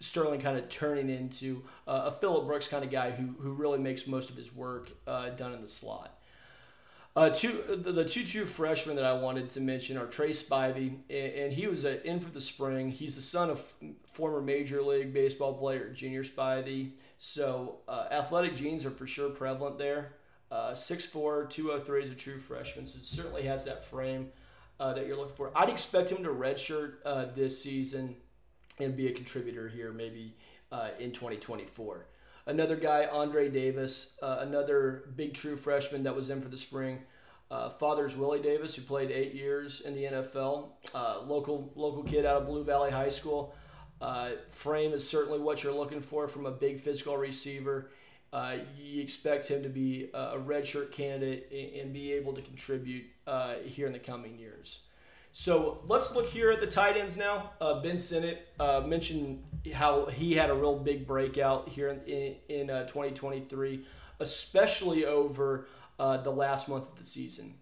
Sterling 0.00 0.40
kind 0.40 0.56
of 0.56 0.70
turning 0.70 1.10
into 1.10 1.64
uh, 1.86 2.04
a 2.06 2.12
Phillip 2.12 2.46
Brooks 2.46 2.68
kind 2.68 2.84
of 2.84 2.90
guy 2.90 3.10
who 3.10 3.34
who 3.42 3.52
really 3.52 3.78
makes 3.78 4.06
most 4.06 4.30
of 4.30 4.36
his 4.36 4.54
work 4.54 4.90
done 5.04 5.52
in 5.52 5.60
the 5.60 5.68
slot. 5.68 6.16
Uh, 7.16 7.28
two, 7.28 7.64
the, 7.68 7.90
the 7.90 8.04
two 8.04 8.24
true 8.24 8.46
freshmen 8.46 8.94
that 8.94 9.04
I 9.04 9.14
wanted 9.14 9.50
to 9.50 9.60
mention 9.60 9.98
are 9.98 10.06
Trey 10.06 10.30
Spivey, 10.30 11.00
and, 11.10 11.32
and 11.32 11.52
he 11.52 11.66
was 11.66 11.84
in 11.84 12.20
for 12.20 12.30
the 12.30 12.40
spring. 12.40 12.92
He's 12.92 13.16
the 13.16 13.22
son 13.22 13.50
of 13.50 13.60
former 14.12 14.40
Major 14.40 14.80
League 14.80 15.12
Baseball 15.12 15.54
player 15.54 15.90
Junior 15.90 16.22
Spivey, 16.22 16.92
so 17.22 17.80
uh, 17.86 18.06
athletic 18.10 18.56
genes 18.56 18.86
are 18.86 18.90
for 18.90 19.06
sure 19.06 19.28
prevalent 19.28 19.76
there. 19.76 20.14
Uh, 20.50 20.72
6'4", 20.72 21.50
203 21.50 22.02
is 22.02 22.10
a 22.10 22.14
true 22.14 22.38
freshman, 22.38 22.86
so 22.86 22.98
it 22.98 23.04
certainly 23.04 23.42
has 23.42 23.66
that 23.66 23.84
frame 23.84 24.30
uh, 24.80 24.94
that 24.94 25.06
you're 25.06 25.18
looking 25.18 25.36
for. 25.36 25.52
I'd 25.54 25.68
expect 25.68 26.10
him 26.10 26.24
to 26.24 26.30
redshirt 26.30 26.94
uh, 27.04 27.26
this 27.36 27.62
season 27.62 28.16
and 28.78 28.96
be 28.96 29.06
a 29.06 29.12
contributor 29.12 29.68
here 29.68 29.92
maybe 29.92 30.34
uh, 30.72 30.88
in 30.98 31.12
2024. 31.12 32.06
Another 32.46 32.74
guy, 32.74 33.04
Andre 33.04 33.50
Davis, 33.50 34.12
uh, 34.22 34.38
another 34.40 35.04
big 35.14 35.34
true 35.34 35.58
freshman 35.58 36.02
that 36.04 36.16
was 36.16 36.30
in 36.30 36.40
for 36.40 36.48
the 36.48 36.58
spring. 36.58 37.00
Uh, 37.50 37.68
father's 37.68 38.16
Willie 38.16 38.40
Davis, 38.40 38.76
who 38.76 38.82
played 38.82 39.10
eight 39.10 39.34
years 39.34 39.82
in 39.82 39.94
the 39.94 40.04
NFL. 40.04 40.70
Local 41.26 41.70
local 41.76 42.02
kid 42.02 42.24
out 42.24 42.38
of 42.38 42.46
Blue 42.46 42.64
Valley 42.64 42.90
High 42.90 43.10
School. 43.10 43.54
Uh, 44.00 44.30
frame 44.48 44.92
is 44.92 45.06
certainly 45.06 45.38
what 45.38 45.62
you're 45.62 45.74
looking 45.74 46.00
for 46.00 46.26
from 46.26 46.46
a 46.46 46.50
big 46.50 46.80
physical 46.80 47.16
receiver. 47.16 47.90
Uh, 48.32 48.56
you 48.80 49.02
expect 49.02 49.48
him 49.48 49.62
to 49.62 49.68
be 49.68 50.08
a 50.14 50.38
redshirt 50.38 50.92
candidate 50.92 51.50
and, 51.80 51.92
be 51.92 52.12
able 52.12 52.32
to 52.32 52.40
contribute 52.40 53.04
uh, 53.26 53.54
here 53.64 53.86
in 53.88 53.92
the 53.92 53.98
coming 53.98 54.38
years. 54.38 54.80
So 55.32 55.82
let's 55.88 56.14
look 56.14 56.28
here 56.28 56.50
at 56.50 56.60
the 56.60 56.66
tight 56.66 56.96
ends 56.96 57.16
now. 57.16 57.50
Uh, 57.60 57.80
ben 57.80 57.98
Sinnott 57.98 58.48
uh, 58.58 58.82
mentioned 58.86 59.44
how 59.74 60.06
he 60.06 60.34
had 60.34 60.48
a 60.48 60.54
real 60.54 60.78
big 60.78 61.06
breakout 61.06 61.68
here 61.68 61.88
in, 61.88 62.00
in, 62.06 62.36
in 62.48 62.70
uh, 62.70 62.86
2023, 62.86 63.84
especially 64.20 65.04
over 65.04 65.66
the 65.98 66.30
last 66.30 66.68
month 66.68 66.88
of 66.88 66.98
the 66.98 67.04
season. 67.04 67.54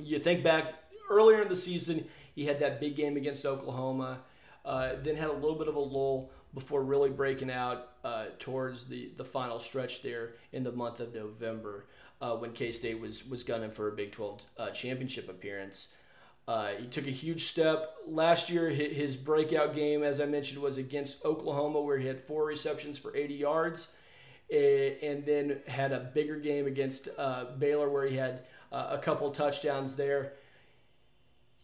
You 0.00 0.18
think 0.18 0.42
back 0.42 0.74
earlier 1.10 1.42
in 1.42 1.48
the 1.48 1.56
season, 1.56 2.06
he 2.34 2.46
had 2.46 2.60
that 2.60 2.80
big 2.80 2.96
game 2.96 3.16
against 3.16 3.44
Oklahoma, 3.44 4.20
uh, 4.68 4.92
then 5.02 5.16
had 5.16 5.30
a 5.30 5.32
little 5.32 5.56
bit 5.56 5.66
of 5.66 5.74
a 5.74 5.80
lull 5.80 6.30
before 6.54 6.82
really 6.82 7.10
breaking 7.10 7.50
out 7.50 7.88
uh, 8.04 8.26
towards 8.38 8.84
the, 8.84 9.10
the 9.16 9.24
final 9.24 9.58
stretch 9.58 10.02
there 10.02 10.34
in 10.52 10.62
the 10.62 10.72
month 10.72 11.00
of 11.00 11.14
November 11.14 11.86
when 12.20 12.52
K 12.52 12.72
State 12.72 13.00
was, 13.00 13.26
was 13.26 13.42
gunning 13.42 13.70
for 13.70 13.88
a 13.88 13.92
Big 13.92 14.12
12 14.12 14.42
championship 14.74 15.28
appearance. 15.28 15.88
Uh, 16.48 16.70
he 16.80 16.86
took 16.86 17.06
a 17.06 17.10
huge 17.10 17.44
step 17.44 17.94
last 18.06 18.48
year. 18.48 18.70
His 18.70 19.16
breakout 19.16 19.74
game, 19.74 20.02
as 20.02 20.18
I 20.18 20.24
mentioned, 20.24 20.62
was 20.62 20.78
against 20.78 21.22
Oklahoma, 21.22 21.82
where 21.82 21.98
he 21.98 22.06
had 22.06 22.22
four 22.22 22.46
receptions 22.46 22.98
for 22.98 23.14
80 23.14 23.34
yards, 23.34 23.88
and 24.50 25.26
then 25.26 25.60
had 25.66 25.92
a 25.92 26.00
bigger 26.00 26.38
game 26.38 26.66
against 26.66 27.10
uh, 27.18 27.44
Baylor, 27.58 27.90
where 27.90 28.06
he 28.06 28.16
had 28.16 28.40
uh, 28.72 28.88
a 28.92 28.98
couple 28.98 29.30
touchdowns 29.30 29.96
there. 29.96 30.32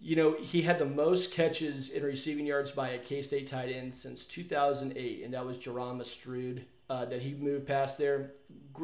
You 0.05 0.17
know, 0.17 0.37
he 0.39 0.61
had 0.61 0.79
the 0.79 0.85
most 0.85 1.33
catches 1.33 1.89
in 1.89 2.03
receiving 2.03 2.45
yards 2.45 2.71
by 2.71 2.91
a 2.91 2.99
K 2.99 3.23
State 3.23 3.47
tight 3.47 3.71
end 3.71 3.95
since 3.95 4.27
2008, 4.27 5.25
and 5.25 5.33
that 5.33 5.47
was 5.47 5.57
Jeron 5.57 5.97
Mastrud 5.97 6.65
uh, 6.91 7.07
that 7.07 7.23
he 7.23 7.33
moved 7.33 7.67
past 7.67 7.97
there. 7.97 8.33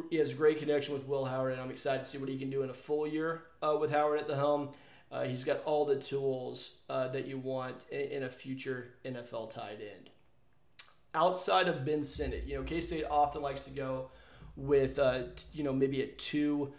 He 0.09 0.15
has 0.15 0.31
a 0.31 0.33
great 0.33 0.57
connection 0.57 0.95
with 0.95 1.05
Will 1.05 1.25
Howard, 1.25 1.51
and 1.51 1.61
I'm 1.61 1.69
excited 1.69 2.05
to 2.05 2.09
see 2.09 2.17
what 2.17 2.27
he 2.27 2.39
can 2.39 2.49
do 2.49 2.63
in 2.63 2.71
a 2.71 2.73
full 2.73 3.05
year 3.05 3.43
uh, 3.61 3.77
with 3.79 3.91
Howard 3.91 4.19
at 4.19 4.27
the 4.27 4.35
helm. 4.35 4.69
Uh, 5.11 5.25
he's 5.25 5.43
got 5.43 5.61
all 5.63 5.85
the 5.85 5.97
tools 5.97 6.77
uh, 6.89 7.09
that 7.09 7.27
you 7.27 7.37
want 7.37 7.85
in, 7.91 7.99
in, 7.99 8.23
a 8.23 8.29
future 8.31 8.95
NFL 9.05 9.53
tight 9.53 9.77
end. 9.79 10.09
Outside 11.13 11.67
of 11.67 11.85
Ben 11.85 12.03
Sinnott, 12.03 12.45
you 12.47 12.55
know, 12.55 12.63
K 12.63 12.81
State 12.81 13.05
often 13.11 13.43
likes 13.43 13.65
to 13.65 13.69
go 13.69 14.09
with, 14.55 14.97
uh, 14.97 15.25
you 15.53 15.63
know, 15.63 15.71
maybe 15.71 16.01
a 16.01 16.07
two 16.07 16.73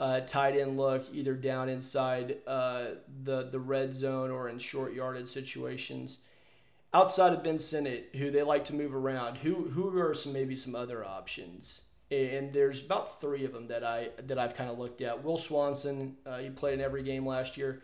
uh, 0.00 0.20
tight 0.20 0.58
end 0.58 0.76
look, 0.76 1.04
either 1.12 1.34
down 1.34 1.68
inside 1.68 2.38
uh, 2.46 2.86
the 3.22 3.44
the 3.44 3.60
red 3.60 3.94
zone 3.94 4.30
or 4.30 4.48
in 4.48 4.58
short 4.58 4.94
yarded 4.94 5.28
situations. 5.28 6.18
Outside 6.92 7.32
of 7.32 7.44
Ben 7.44 7.60
Sinnott, 7.60 8.08
who 8.14 8.32
they 8.32 8.42
like 8.42 8.64
to 8.64 8.74
move 8.74 8.94
around, 8.94 9.38
who 9.38 9.68
who 9.70 9.96
are 9.96 10.14
some 10.14 10.32
maybe 10.32 10.56
some 10.56 10.74
other 10.74 11.04
options? 11.04 11.82
and 12.10 12.52
there's 12.52 12.84
about 12.84 13.20
three 13.20 13.44
of 13.44 13.52
them 13.52 13.68
that 13.68 13.84
I 13.84 14.08
that 14.26 14.38
I've 14.38 14.54
kind 14.54 14.68
of 14.68 14.78
looked 14.78 15.00
at. 15.00 15.22
Will 15.22 15.36
Swanson, 15.36 16.16
uh, 16.26 16.38
he 16.38 16.50
played 16.50 16.74
in 16.74 16.80
every 16.80 17.02
game 17.02 17.24
last 17.24 17.56
year, 17.56 17.82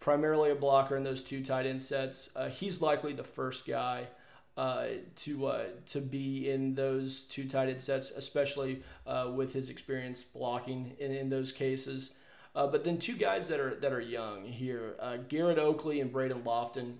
primarily 0.00 0.50
a 0.50 0.54
blocker 0.54 0.96
in 0.96 1.04
those 1.04 1.22
two 1.22 1.44
tight 1.44 1.66
end 1.66 1.82
sets. 1.82 2.30
Uh, 2.34 2.48
he's 2.48 2.80
likely 2.80 3.12
the 3.12 3.24
first 3.24 3.66
guy 3.66 4.06
uh, 4.56 4.86
to 5.16 5.46
uh, 5.46 5.64
to 5.86 6.00
be 6.00 6.50
in 6.50 6.74
those 6.74 7.24
two 7.24 7.48
tight 7.48 7.68
end 7.68 7.82
sets, 7.82 8.10
especially 8.10 8.82
uh, 9.06 9.30
with 9.34 9.52
his 9.52 9.68
experience 9.68 10.22
blocking 10.22 10.96
in, 10.98 11.12
in 11.12 11.28
those 11.28 11.52
cases. 11.52 12.14
Uh, 12.54 12.66
but 12.66 12.84
then 12.84 12.98
two 12.98 13.16
guys 13.16 13.48
that 13.48 13.60
are 13.60 13.74
that 13.74 13.92
are 13.92 14.00
young 14.00 14.44
here, 14.44 14.94
Garrett 15.28 15.58
Oakley 15.58 16.00
and 16.00 16.10
Braden 16.10 16.42
Lofton. 16.42 16.94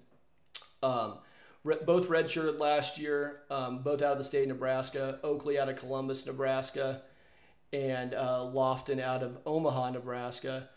Um, 0.83 1.15
both 1.85 2.09
redshirted 2.09 2.61
last 2.61 2.99
year, 2.99 3.41
um, 3.51 3.83
both 3.83 4.03
out 4.03 4.13
of 4.13 4.19
the 4.19 4.25
state 4.25 4.43
of 4.43 4.49
Nebraska. 4.49 5.19
Oakley 5.25 5.59
out 5.59 5.69
of 5.69 5.77
Columbus, 5.77 6.25
Nebraska, 6.27 7.03
and 7.73 8.15
uh, 8.15 8.45
Lofton 8.53 9.01
out 9.01 9.23
of 9.23 9.39
Omaha, 9.45 9.91
Nebraska. 9.91 10.69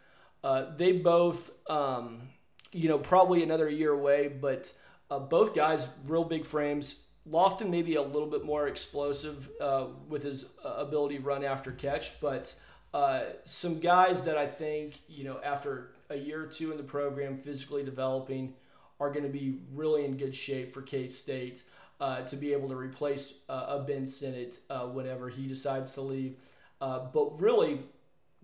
Uh, 0.44 0.66
they 0.76 0.94
both, 0.94 1.52
um, 1.70 2.30
you 2.72 2.88
know, 2.88 2.98
probably 2.98 3.44
another 3.44 3.70
year 3.70 3.92
away, 3.92 4.28
but 4.28 4.74
uh, 5.10 5.20
both 5.20 5.54
guys, 5.54 5.88
real 6.08 6.24
big 6.24 6.46
frames. 6.46 7.04
Lofton 7.30 7.70
maybe 7.70 7.96
a 7.96 8.02
little 8.02 8.30
bit 8.30 8.44
more 8.44 8.68
explosive 8.68 9.50
uh, 9.62 9.88
with 10.08 10.24
his 10.24 10.46
uh, 10.66 10.70
ability 10.78 11.18
to 11.18 11.24
run 11.24 11.44
after 11.44 11.72
catch, 11.72 12.20
but 12.20 12.56
uh, 12.94 13.22
some 13.46 13.80
guys 13.80 14.26
that 14.26 14.38
I 14.38 14.48
think, 14.48 15.00
you 15.08 15.24
know, 15.24 15.40
after 15.44 15.92
a 16.10 16.16
year 16.16 16.44
or 16.44 16.48
two 16.48 16.72
in 16.72 16.78
the 16.78 16.84
program, 16.84 17.38
physically 17.38 17.84
developing– 17.84 18.54
are 19.00 19.12
going 19.12 19.24
to 19.24 19.32
be 19.32 19.60
really 19.74 20.06
in 20.06 20.18
good 20.18 20.36
shape 20.36 20.74
for 20.74 20.82
K 20.82 21.08
State 21.08 21.64
uh, 22.00 22.22
to 22.24 22.36
be 22.36 22.54
able 22.54 22.70
to 22.70 22.76
replace 22.76 23.34
uh, 23.48 23.66
a 23.70 23.80
Ben 23.80 24.06
Sinnott 24.06 24.60
uh, 24.70 24.82
whenever 24.82 25.30
he 25.30 25.48
decides 25.48 25.94
to 25.94 26.02
leave. 26.02 26.36
But 26.80 27.40
really, 27.40 27.82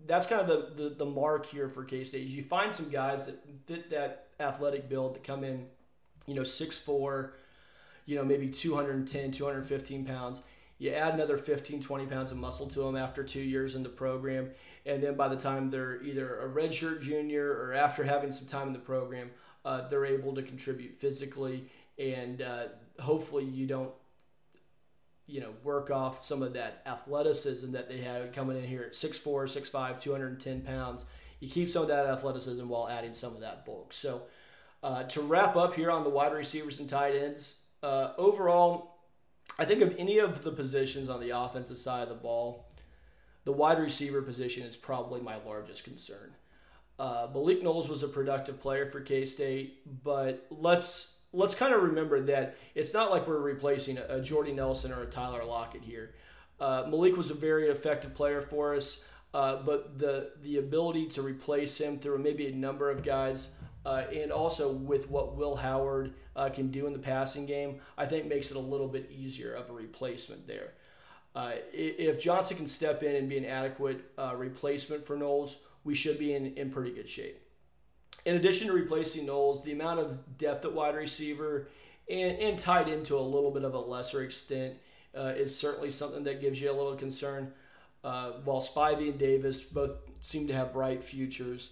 that's 0.06 0.26
kind 0.26 0.42
of 0.42 0.48
the, 0.48 0.82
the, 0.82 0.88
the 0.90 1.04
mark 1.04 1.46
here 1.46 1.68
for 1.68 1.84
K 1.84 2.04
State. 2.04 2.26
You 2.26 2.42
find 2.42 2.74
some 2.74 2.88
guys 2.88 3.26
that 3.26 3.42
fit 3.66 3.90
that 3.90 4.28
athletic 4.40 4.88
build 4.88 5.14
to 5.14 5.20
come 5.20 5.44
in, 5.44 5.66
you 6.26 6.34
know, 6.34 6.42
6'4, 6.42 7.30
you 8.04 8.16
know, 8.16 8.24
maybe 8.24 8.48
210, 8.48 9.30
215 9.30 10.04
pounds. 10.04 10.42
You 10.78 10.90
add 10.90 11.14
another 11.14 11.38
15, 11.38 11.80
20 11.80 12.06
pounds 12.06 12.30
of 12.30 12.36
muscle 12.36 12.66
to 12.68 12.80
them 12.80 12.96
after 12.96 13.24
two 13.24 13.40
years 13.40 13.74
in 13.74 13.82
the 13.82 13.88
program. 13.88 14.50
And 14.84 15.02
then 15.02 15.14
by 15.14 15.28
the 15.28 15.36
time 15.36 15.70
they're 15.70 16.02
either 16.02 16.40
a 16.40 16.48
redshirt 16.48 17.00
junior 17.00 17.50
or 17.50 17.74
after 17.74 18.04
having 18.04 18.30
some 18.30 18.46
time 18.46 18.68
in 18.68 18.72
the 18.72 18.78
program, 18.78 19.30
uh, 19.66 19.88
they're 19.88 20.06
able 20.06 20.32
to 20.36 20.42
contribute 20.42 20.94
physically, 20.94 21.64
and 21.98 22.40
uh, 22.40 22.66
hopefully 23.00 23.44
you 23.44 23.66
don't, 23.66 23.90
you 25.26 25.40
know, 25.40 25.50
work 25.64 25.90
off 25.90 26.22
some 26.22 26.40
of 26.40 26.52
that 26.52 26.82
athleticism 26.86 27.72
that 27.72 27.88
they 27.88 27.98
had 27.98 28.32
coming 28.32 28.56
in 28.56 28.62
here 28.62 28.84
at 28.84 28.92
6'4", 28.92 29.24
6'5", 29.24 30.00
210 30.00 30.60
pounds. 30.60 31.04
You 31.40 31.48
keep 31.48 31.68
some 31.68 31.82
of 31.82 31.88
that 31.88 32.06
athleticism 32.06 32.68
while 32.68 32.88
adding 32.88 33.12
some 33.12 33.34
of 33.34 33.40
that 33.40 33.66
bulk. 33.66 33.92
So 33.92 34.22
uh, 34.86 35.02
to 35.02 35.20
wrap 35.20 35.56
up 35.56 35.74
here 35.74 35.90
on 35.90 36.04
the 36.04 36.10
wide 36.10 36.32
receivers 36.32 36.78
and 36.78 36.88
tight 36.88 37.16
ends, 37.16 37.56
uh, 37.82 38.12
overall, 38.16 39.00
I 39.58 39.64
think 39.64 39.82
of 39.82 39.92
any 39.98 40.18
of 40.18 40.44
the 40.44 40.52
positions 40.52 41.08
on 41.08 41.18
the 41.18 41.36
offensive 41.36 41.76
side 41.76 42.04
of 42.04 42.08
the 42.08 42.14
ball, 42.14 42.66
the 43.42 43.50
wide 43.50 43.80
receiver 43.80 44.22
position 44.22 44.62
is 44.62 44.76
probably 44.76 45.20
my 45.20 45.38
largest 45.44 45.82
concern. 45.82 46.34
Uh, 47.00 47.26
Malik 47.34 47.64
Knowles 47.64 47.88
was 47.88 48.04
a 48.04 48.08
productive 48.08 48.60
player 48.60 48.86
for 48.86 49.00
K 49.00 49.26
State, 49.26 50.04
but 50.04 50.46
let's 50.50 51.18
let's 51.32 51.56
kind 51.56 51.74
of 51.74 51.82
remember 51.82 52.22
that 52.22 52.56
it's 52.76 52.94
not 52.94 53.10
like 53.10 53.26
we're 53.26 53.40
replacing 53.40 53.98
a, 53.98 54.06
a 54.08 54.22
Jordy 54.22 54.52
Nelson 54.52 54.92
or 54.92 55.02
a 55.02 55.06
Tyler 55.06 55.44
Lockett 55.44 55.82
here. 55.82 56.14
Uh, 56.60 56.84
Malik 56.88 57.16
was 57.16 57.32
a 57.32 57.34
very 57.34 57.66
effective 57.68 58.14
player 58.14 58.40
for 58.40 58.76
us, 58.76 59.02
uh, 59.34 59.56
but 59.56 59.98
the 59.98 60.30
the 60.42 60.58
ability 60.58 61.06
to 61.08 61.22
replace 61.22 61.76
him 61.78 61.98
through 61.98 62.18
maybe 62.18 62.46
a 62.46 62.54
number 62.54 62.88
of 62.88 63.02
guys, 63.02 63.55
uh, 63.86 64.04
and 64.12 64.32
also 64.32 64.70
with 64.70 65.08
what 65.08 65.36
Will 65.36 65.56
Howard 65.56 66.14
uh, 66.34 66.48
can 66.48 66.70
do 66.70 66.86
in 66.86 66.92
the 66.92 66.98
passing 66.98 67.46
game, 67.46 67.80
I 67.96 68.06
think 68.06 68.26
makes 68.26 68.50
it 68.50 68.56
a 68.56 68.60
little 68.60 68.88
bit 68.88 69.10
easier 69.10 69.54
of 69.54 69.70
a 69.70 69.72
replacement 69.72 70.46
there. 70.46 70.72
Uh, 71.34 71.52
if 71.72 72.20
Johnson 72.20 72.56
can 72.56 72.66
step 72.66 73.02
in 73.02 73.14
and 73.14 73.28
be 73.28 73.38
an 73.38 73.44
adequate 73.44 74.00
replacement 74.34 75.06
for 75.06 75.16
Knowles, 75.16 75.60
we 75.84 75.94
should 75.94 76.18
be 76.18 76.34
in, 76.34 76.54
in 76.56 76.70
pretty 76.70 76.90
good 76.90 77.08
shape. 77.08 77.40
In 78.24 78.34
addition 78.34 78.66
to 78.66 78.72
replacing 78.72 79.26
Knowles, 79.26 79.62
the 79.62 79.72
amount 79.72 80.00
of 80.00 80.36
depth 80.36 80.64
at 80.64 80.72
wide 80.72 80.96
receiver 80.96 81.68
and, 82.10 82.38
and 82.38 82.58
tied 82.58 82.88
into 82.88 83.16
a 83.16 83.20
little 83.20 83.52
bit 83.52 83.62
of 83.62 83.72
a 83.72 83.78
lesser 83.78 84.22
extent 84.22 84.74
uh, 85.16 85.32
is 85.36 85.56
certainly 85.56 85.90
something 85.90 86.24
that 86.24 86.40
gives 86.40 86.60
you 86.60 86.70
a 86.70 86.74
little 86.74 86.96
concern. 86.96 87.52
Uh, 88.02 88.32
while 88.44 88.60
Spivey 88.60 89.10
and 89.10 89.18
Davis 89.18 89.60
both 89.60 89.92
seem 90.20 90.46
to 90.48 90.54
have 90.54 90.72
bright 90.72 91.02
futures, 91.02 91.70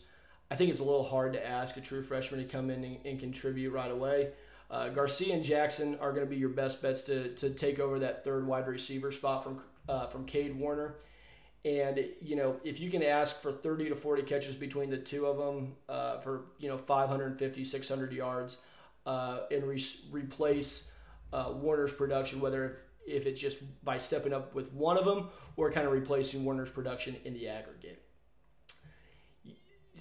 I 0.54 0.56
think 0.56 0.70
it's 0.70 0.78
a 0.78 0.84
little 0.84 1.02
hard 1.02 1.32
to 1.32 1.44
ask 1.44 1.76
a 1.76 1.80
true 1.80 2.00
freshman 2.00 2.38
to 2.38 2.46
come 2.46 2.70
in 2.70 2.84
and, 2.84 2.98
and 3.04 3.18
contribute 3.18 3.72
right 3.72 3.90
away. 3.90 4.28
Uh, 4.70 4.88
Garcia 4.88 5.34
and 5.34 5.42
Jackson 5.42 5.98
are 6.00 6.12
going 6.12 6.24
to 6.24 6.30
be 6.30 6.36
your 6.36 6.48
best 6.48 6.80
bets 6.80 7.02
to, 7.04 7.34
to 7.34 7.50
take 7.50 7.80
over 7.80 7.98
that 7.98 8.22
third 8.22 8.46
wide 8.46 8.68
receiver 8.68 9.10
spot 9.10 9.42
from 9.42 9.60
uh, 9.88 10.06
from 10.06 10.26
Cade 10.26 10.56
Warner. 10.56 10.94
And 11.64 12.06
you 12.22 12.36
know, 12.36 12.60
if 12.62 12.78
you 12.78 12.88
can 12.88 13.02
ask 13.02 13.42
for 13.42 13.50
30 13.50 13.88
to 13.88 13.96
40 13.96 14.22
catches 14.22 14.54
between 14.54 14.90
the 14.90 14.96
two 14.96 15.26
of 15.26 15.38
them 15.38 15.74
uh, 15.88 16.20
for 16.20 16.44
you 16.60 16.68
know 16.68 16.78
550, 16.78 17.64
600 17.64 18.12
yards, 18.12 18.58
uh, 19.06 19.40
and 19.50 19.64
re- 19.64 19.84
replace 20.12 20.88
uh, 21.32 21.50
Warner's 21.52 21.92
production, 21.92 22.38
whether 22.38 22.78
if, 23.04 23.22
if 23.22 23.26
it's 23.26 23.40
just 23.40 23.58
by 23.84 23.98
stepping 23.98 24.32
up 24.32 24.54
with 24.54 24.72
one 24.72 24.98
of 24.98 25.04
them 25.04 25.30
or 25.56 25.72
kind 25.72 25.84
of 25.84 25.92
replacing 25.92 26.44
Warner's 26.44 26.70
production 26.70 27.16
in 27.24 27.34
the 27.34 27.48
aggregate. 27.48 28.03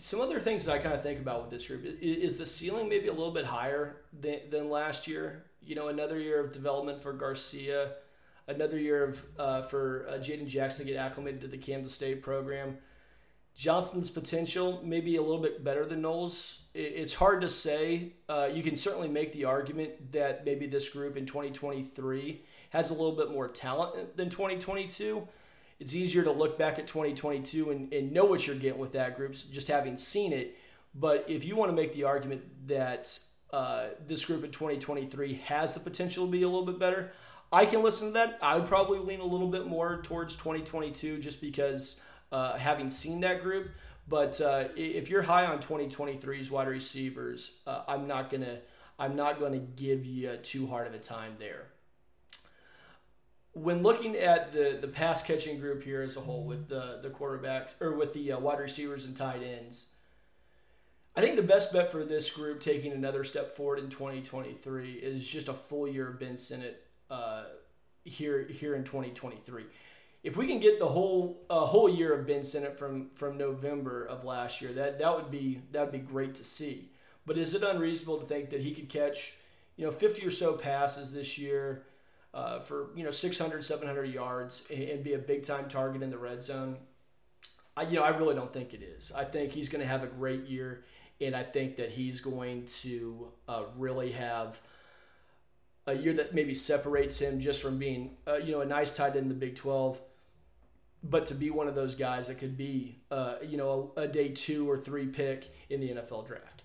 Some 0.04 0.20
other 0.20 0.40
things 0.40 0.66
that 0.66 0.74
I 0.74 0.80
kind 0.80 0.94
of 0.94 1.02
think 1.02 1.20
about 1.20 1.44
with 1.44 1.52
this 1.52 1.68
group 1.68 1.86
is 2.02 2.38
the 2.38 2.46
ceiling 2.46 2.90
maybe 2.90 3.08
a 3.08 3.14
little 3.14 3.32
bit 3.32 3.46
higher 3.46 4.02
than, 4.12 4.40
than 4.52 4.70
last 4.70 5.08
year. 5.08 5.46
You 5.62 5.76
know, 5.76 5.88
another 5.88 6.20
year 6.20 6.42
of 6.42 6.52
development 6.52 7.02
for 7.02 7.14
Garcia 7.14 7.94
another 8.48 8.78
year 8.78 9.04
of 9.04 9.26
uh, 9.40 9.62
for 9.64 10.06
uh, 10.10 10.14
Jadon 10.14 10.48
Jackson 10.48 10.86
to 10.86 10.92
get 10.92 11.00
acclimated 11.00 11.42
to 11.42 11.48
the 11.48 11.58
Kansas 11.58 11.94
State 11.94 12.22
program. 12.22 12.78
Johnson's 13.56 14.10
potential 14.10 14.82
maybe 14.84 15.16
a 15.16 15.22
little 15.22 15.42
bit 15.42 15.64
better 15.64 15.86
than 15.86 16.02
Knowles. 16.02 16.64
It's 16.74 17.14
hard 17.14 17.42
to 17.42 17.50
say. 17.50 18.14
Uh, 18.28 18.50
you 18.52 18.64
can 18.64 18.76
certainly 18.76 19.08
make 19.08 19.32
the 19.32 19.46
argument 19.46 20.12
that 20.12 20.44
maybe 20.44 20.66
this 20.66 20.90
group 20.90 21.16
in 21.16 21.28
2023 21.28 22.42
has 22.72 22.90
a 22.90 22.94
little 22.94 23.16
bit 23.16 23.30
more 23.30 23.48
talent 23.48 24.18
than 24.18 24.32
2022. 24.32 25.28
It's 25.84 25.94
easier 25.94 26.24
to 26.24 26.32
look 26.32 26.58
back 26.58 26.80
at 26.80 26.88
2022 26.88 27.70
and, 27.70 27.94
and 27.94 28.14
know 28.14 28.24
what 28.24 28.48
you're 28.48 28.56
getting 28.56 28.80
with 28.80 28.94
that 28.94 29.18
group, 29.18 29.36
just 29.52 29.68
having 29.68 29.98
seen 29.98 30.32
it. 30.32 30.56
But 30.96 31.26
if 31.28 31.44
you 31.44 31.58
want 31.58 31.72
to 31.72 31.76
make 31.76 31.92
the 31.92 32.06
argument 32.06 32.68
that 32.68 33.20
uh, 33.52 33.88
this 34.08 34.24
group 34.24 34.46
in 34.46 34.52
2023 34.52 35.42
has 35.44 35.74
the 35.74 35.82
potential 35.82 36.26
to 36.26 36.32
be 36.32 36.42
a 36.42 36.48
little 36.48 36.66
bit 36.66 36.80
better, 36.80 37.12
I 37.52 37.66
can 37.66 37.84
listen 37.84 38.08
to 38.08 38.14
that. 38.14 38.40
I 38.42 38.56
would 38.56 38.70
probably 38.70 39.00
lean 39.00 39.20
a 39.20 39.26
little 39.26 39.50
bit 39.50 39.68
more 39.68 40.02
towards 40.04 40.38
2022 40.38 41.18
just 41.18 41.42
because 41.42 42.00
uh, 42.32 42.58
having 42.58 42.90
seen 42.90 43.20
that 43.20 43.44
group. 43.44 43.72
But 44.08 44.40
uh, 44.40 44.70
if 44.78 45.10
you're 45.10 45.24
high 45.24 45.46
on 45.46 45.60
2023's 45.60 46.50
wide 46.50 46.70
receivers, 46.70 47.56
uh, 47.68 47.84
I'm 47.90 48.08
not 48.08 48.30
gonna 48.30 48.60
I'm 48.98 49.18
not 49.18 49.38
gonna 49.38 49.60
give 49.60 50.06
you 50.06 50.38
too 50.38 50.68
hard 50.68 50.88
of 50.88 50.94
a 50.94 51.00
time 51.00 51.34
there. 51.40 51.73
When 53.54 53.84
looking 53.84 54.16
at 54.16 54.52
the 54.52 54.78
the 54.82 54.88
pass 54.88 55.24
catching 55.24 55.60
group 55.60 55.84
here 55.84 56.02
as 56.02 56.18
a 56.18 56.22
whole, 56.22 56.44
with 56.44 56.70
the 56.70 57.00
the 57.02 57.10
quarterbacks 57.10 57.80
or 57.80 57.94
with 57.94 58.14
the 58.14 58.32
uh, 58.32 58.40
wide 58.40 58.60
receivers 58.60 59.06
and 59.06 59.16
tight 59.16 59.44
ends, 59.44 59.88
I 61.16 61.22
think 61.22 61.36
the 61.36 61.44
best 61.44 61.72
bet 61.72 61.92
for 61.92 62.04
this 62.04 62.32
group 62.32 62.60
taking 62.60 62.92
another 62.92 63.24
step 63.24 63.56
forward 63.56 63.78
in 63.78 63.90
2023 63.90 64.94
is 64.94 65.28
just 65.28 65.48
a 65.48 65.54
full 65.54 65.88
year 65.88 66.10
of 66.10 66.20
Ben 66.20 66.38
Sinnott 66.38 66.84
uh, 67.12 67.44
here 68.04 68.48
here 68.48 68.76
in 68.76 68.84
2023. 68.84 69.66
If 70.24 70.38
we 70.38 70.48
can 70.48 70.60
get 70.60 70.80
the 70.80 70.88
whole 70.88 71.44
uh, 71.50 71.66
whole 71.66 71.90
year 71.90 72.14
of 72.14 72.26
Ben 72.26 72.44
Sinnott 72.44 72.80
from 72.80 73.12
from 73.14 73.38
November 73.38 74.04
of 74.06 74.24
last 74.24 74.62
year, 74.62 74.74
that 74.74 74.98
that 74.98 75.16
would 75.16 75.30
be 75.30 75.62
that 75.72 75.82
would 75.82 75.92
be 75.92 76.00
great 76.00 76.34
to 76.36 76.44
see. 76.44 76.90
But 77.26 77.38
is 77.38 77.54
it 77.54 77.62
unreasonable 77.62 78.20
to 78.20 78.26
think 78.26 78.50
that 78.50 78.62
he 78.62 78.74
could 78.74 78.90
catch, 78.90 79.36
you 79.78 79.86
know, 79.86 79.92
50 79.92 80.26
or 80.26 80.32
so 80.32 80.54
passes 80.54 81.14
this 81.14 81.38
year 81.38 81.84
uh, 82.34 82.60
for 82.60 82.90
you 82.96 83.04
know 83.04 83.12
600, 83.12 83.64
700 83.64 84.06
yards 84.06 84.64
and, 84.70 85.04
be 85.04 85.14
a 85.14 85.20
big 85.20 85.44
time 85.44 85.70
target 85.70 86.02
in 86.02 86.10
the 86.10 86.18
red 86.18 86.42
zone? 86.42 86.78
I, 87.76 87.84
you 87.84 87.96
know, 87.96 88.04
I 88.04 88.10
really 88.10 88.36
don't 88.36 88.54
think 88.54 88.74
it 88.74 88.84
is. 88.84 89.12
I 89.16 89.24
think 89.24 89.52
he's 89.52 89.70
going 89.70 89.82
to 89.82 89.88
have 89.88 90.04
a 90.04 90.08
great 90.08 90.48
year, 90.48 90.84
and 91.20 91.36
I 91.36 91.44
think 91.44 91.78
that 91.78 91.92
he's 91.92 92.22
going 92.22 92.66
to 92.82 93.30
uh, 93.48 93.64
really 93.78 94.12
have 94.12 94.62
a 95.86 95.94
year 95.94 96.14
that 96.14 96.34
maybe 96.34 96.56
separates 96.56 97.20
him 97.20 97.40
just 97.40 97.62
from 97.62 97.78
being, 97.78 98.16
uh, 98.28 98.36
you 98.36 98.52
know, 98.52 98.62
a 98.62 98.66
nice 98.66 98.96
tight 98.96 99.10
end 99.10 99.18
in 99.18 99.30
the 99.30 99.36
Big 99.36 99.56
12, 99.56 100.00
but 101.04 101.26
to 101.26 101.34
be 101.34 101.50
one 101.50 101.68
of 101.68 101.76
those 101.76 101.96
guys 101.96 102.28
that 102.28 102.38
could 102.38 102.56
be, 102.56 103.02
uh, 103.12 103.36
you 103.46 103.58
know, 103.58 103.92
a, 103.98 104.02
a 104.02 104.08
day 104.08 104.30
two 104.30 104.70
or 104.70 104.78
three 104.78 105.08
pick 105.08 105.54
in 105.70 105.82
the 105.82 105.90
NFL 105.90 106.28
draft. 106.28 106.63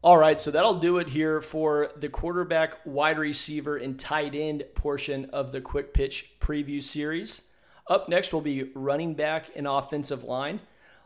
All 0.00 0.16
right, 0.16 0.38
so 0.38 0.52
that'll 0.52 0.78
do 0.78 0.98
it 0.98 1.08
here 1.08 1.40
for 1.40 1.90
the 1.96 2.08
quarterback, 2.08 2.78
wide 2.84 3.18
receiver, 3.18 3.76
and 3.76 3.98
tight 3.98 4.32
end 4.32 4.62
portion 4.76 5.24
of 5.32 5.50
the 5.50 5.60
quick 5.60 5.92
pitch 5.92 6.34
preview 6.38 6.84
series. 6.84 7.42
Up 7.88 8.08
next 8.08 8.32
will 8.32 8.40
be 8.40 8.70
running 8.76 9.14
back 9.14 9.50
and 9.56 9.66
offensive 9.66 10.22
line. 10.22 10.60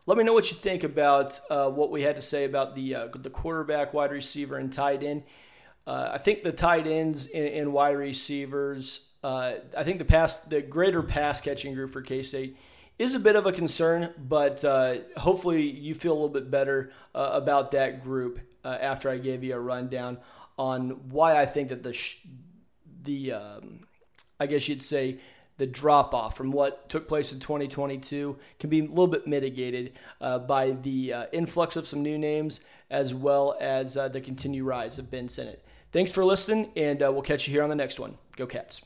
Let 0.05 0.15
me 0.19 0.23
know 0.23 0.33
what 0.33 0.51
you 0.51 0.57
think 0.57 0.83
about 0.83 1.39
uh, 1.49 1.71
what 1.71 1.89
we 1.89 2.03
had 2.03 2.15
to 2.17 2.21
say 2.21 2.45
about 2.45 2.75
the 2.75 2.93
uh, 2.93 3.07
the 3.15 3.31
quarterback, 3.31 3.95
wide 3.95 4.11
receiver, 4.11 4.57
and 4.57 4.71
tight 4.71 5.01
end. 5.01 5.23
Uh, 5.87 6.11
I 6.13 6.19
think 6.19 6.43
the 6.43 6.51
tight 6.51 6.85
ends 6.85 7.25
and, 7.25 7.47
and 7.47 7.73
wide 7.73 7.97
receivers. 7.97 9.07
Uh, 9.23 9.53
I 9.75 9.83
think 9.83 9.97
the 9.97 10.05
pass, 10.05 10.37
the 10.37 10.61
greater 10.61 11.01
pass 11.01 11.41
catching 11.41 11.73
group 11.73 11.91
for 11.91 12.03
K 12.03 12.21
State 12.21 12.57
is 12.99 13.15
a 13.15 13.19
bit 13.19 13.35
of 13.35 13.47
a 13.47 13.51
concern, 13.51 14.13
but 14.19 14.63
uh, 14.63 14.97
hopefully 15.17 15.63
you 15.63 15.95
feel 15.95 16.11
a 16.11 16.13
little 16.13 16.29
bit 16.29 16.51
better 16.51 16.91
uh, 17.15 17.31
about 17.33 17.71
that 17.71 18.03
group 18.03 18.39
uh, 18.63 18.77
after 18.79 19.09
I 19.09 19.17
gave 19.17 19.43
you 19.43 19.55
a 19.55 19.59
rundown 19.59 20.17
on 20.57 21.09
why 21.09 21.39
I 21.41 21.45
think 21.45 21.69
that 21.69 21.83
the 21.83 21.93
sh- 21.93 22.25
the 23.03 23.33
um, 23.33 23.87
I 24.39 24.47
guess 24.47 24.67
you'd 24.67 24.83
say 24.83 25.19
the 25.57 25.67
drop 25.67 26.13
off 26.13 26.35
from 26.35 26.51
what 26.51 26.89
took 26.89 27.07
place 27.07 27.31
in 27.31 27.39
2022 27.39 28.37
can 28.59 28.69
be 28.69 28.79
a 28.79 28.83
little 28.83 29.07
bit 29.07 29.27
mitigated 29.27 29.93
uh, 30.19 30.39
by 30.39 30.71
the 30.71 31.13
influx 31.31 31.75
of 31.75 31.87
some 31.87 32.01
new 32.01 32.17
names 32.17 32.59
as 32.89 33.13
well 33.13 33.55
as 33.59 33.93
the 33.93 34.21
continued 34.23 34.65
rise 34.65 34.97
of 34.97 35.11
Ben 35.11 35.29
Sinnott. 35.29 35.63
Thanks 35.93 36.11
for 36.11 36.25
listening, 36.25 36.71
and 36.75 37.03
uh, 37.03 37.11
we'll 37.11 37.21
catch 37.21 37.47
you 37.47 37.53
here 37.53 37.61
on 37.61 37.69
the 37.69 37.75
next 37.75 37.99
one. 37.99 38.17
Go 38.35 38.47
Cats. 38.47 38.81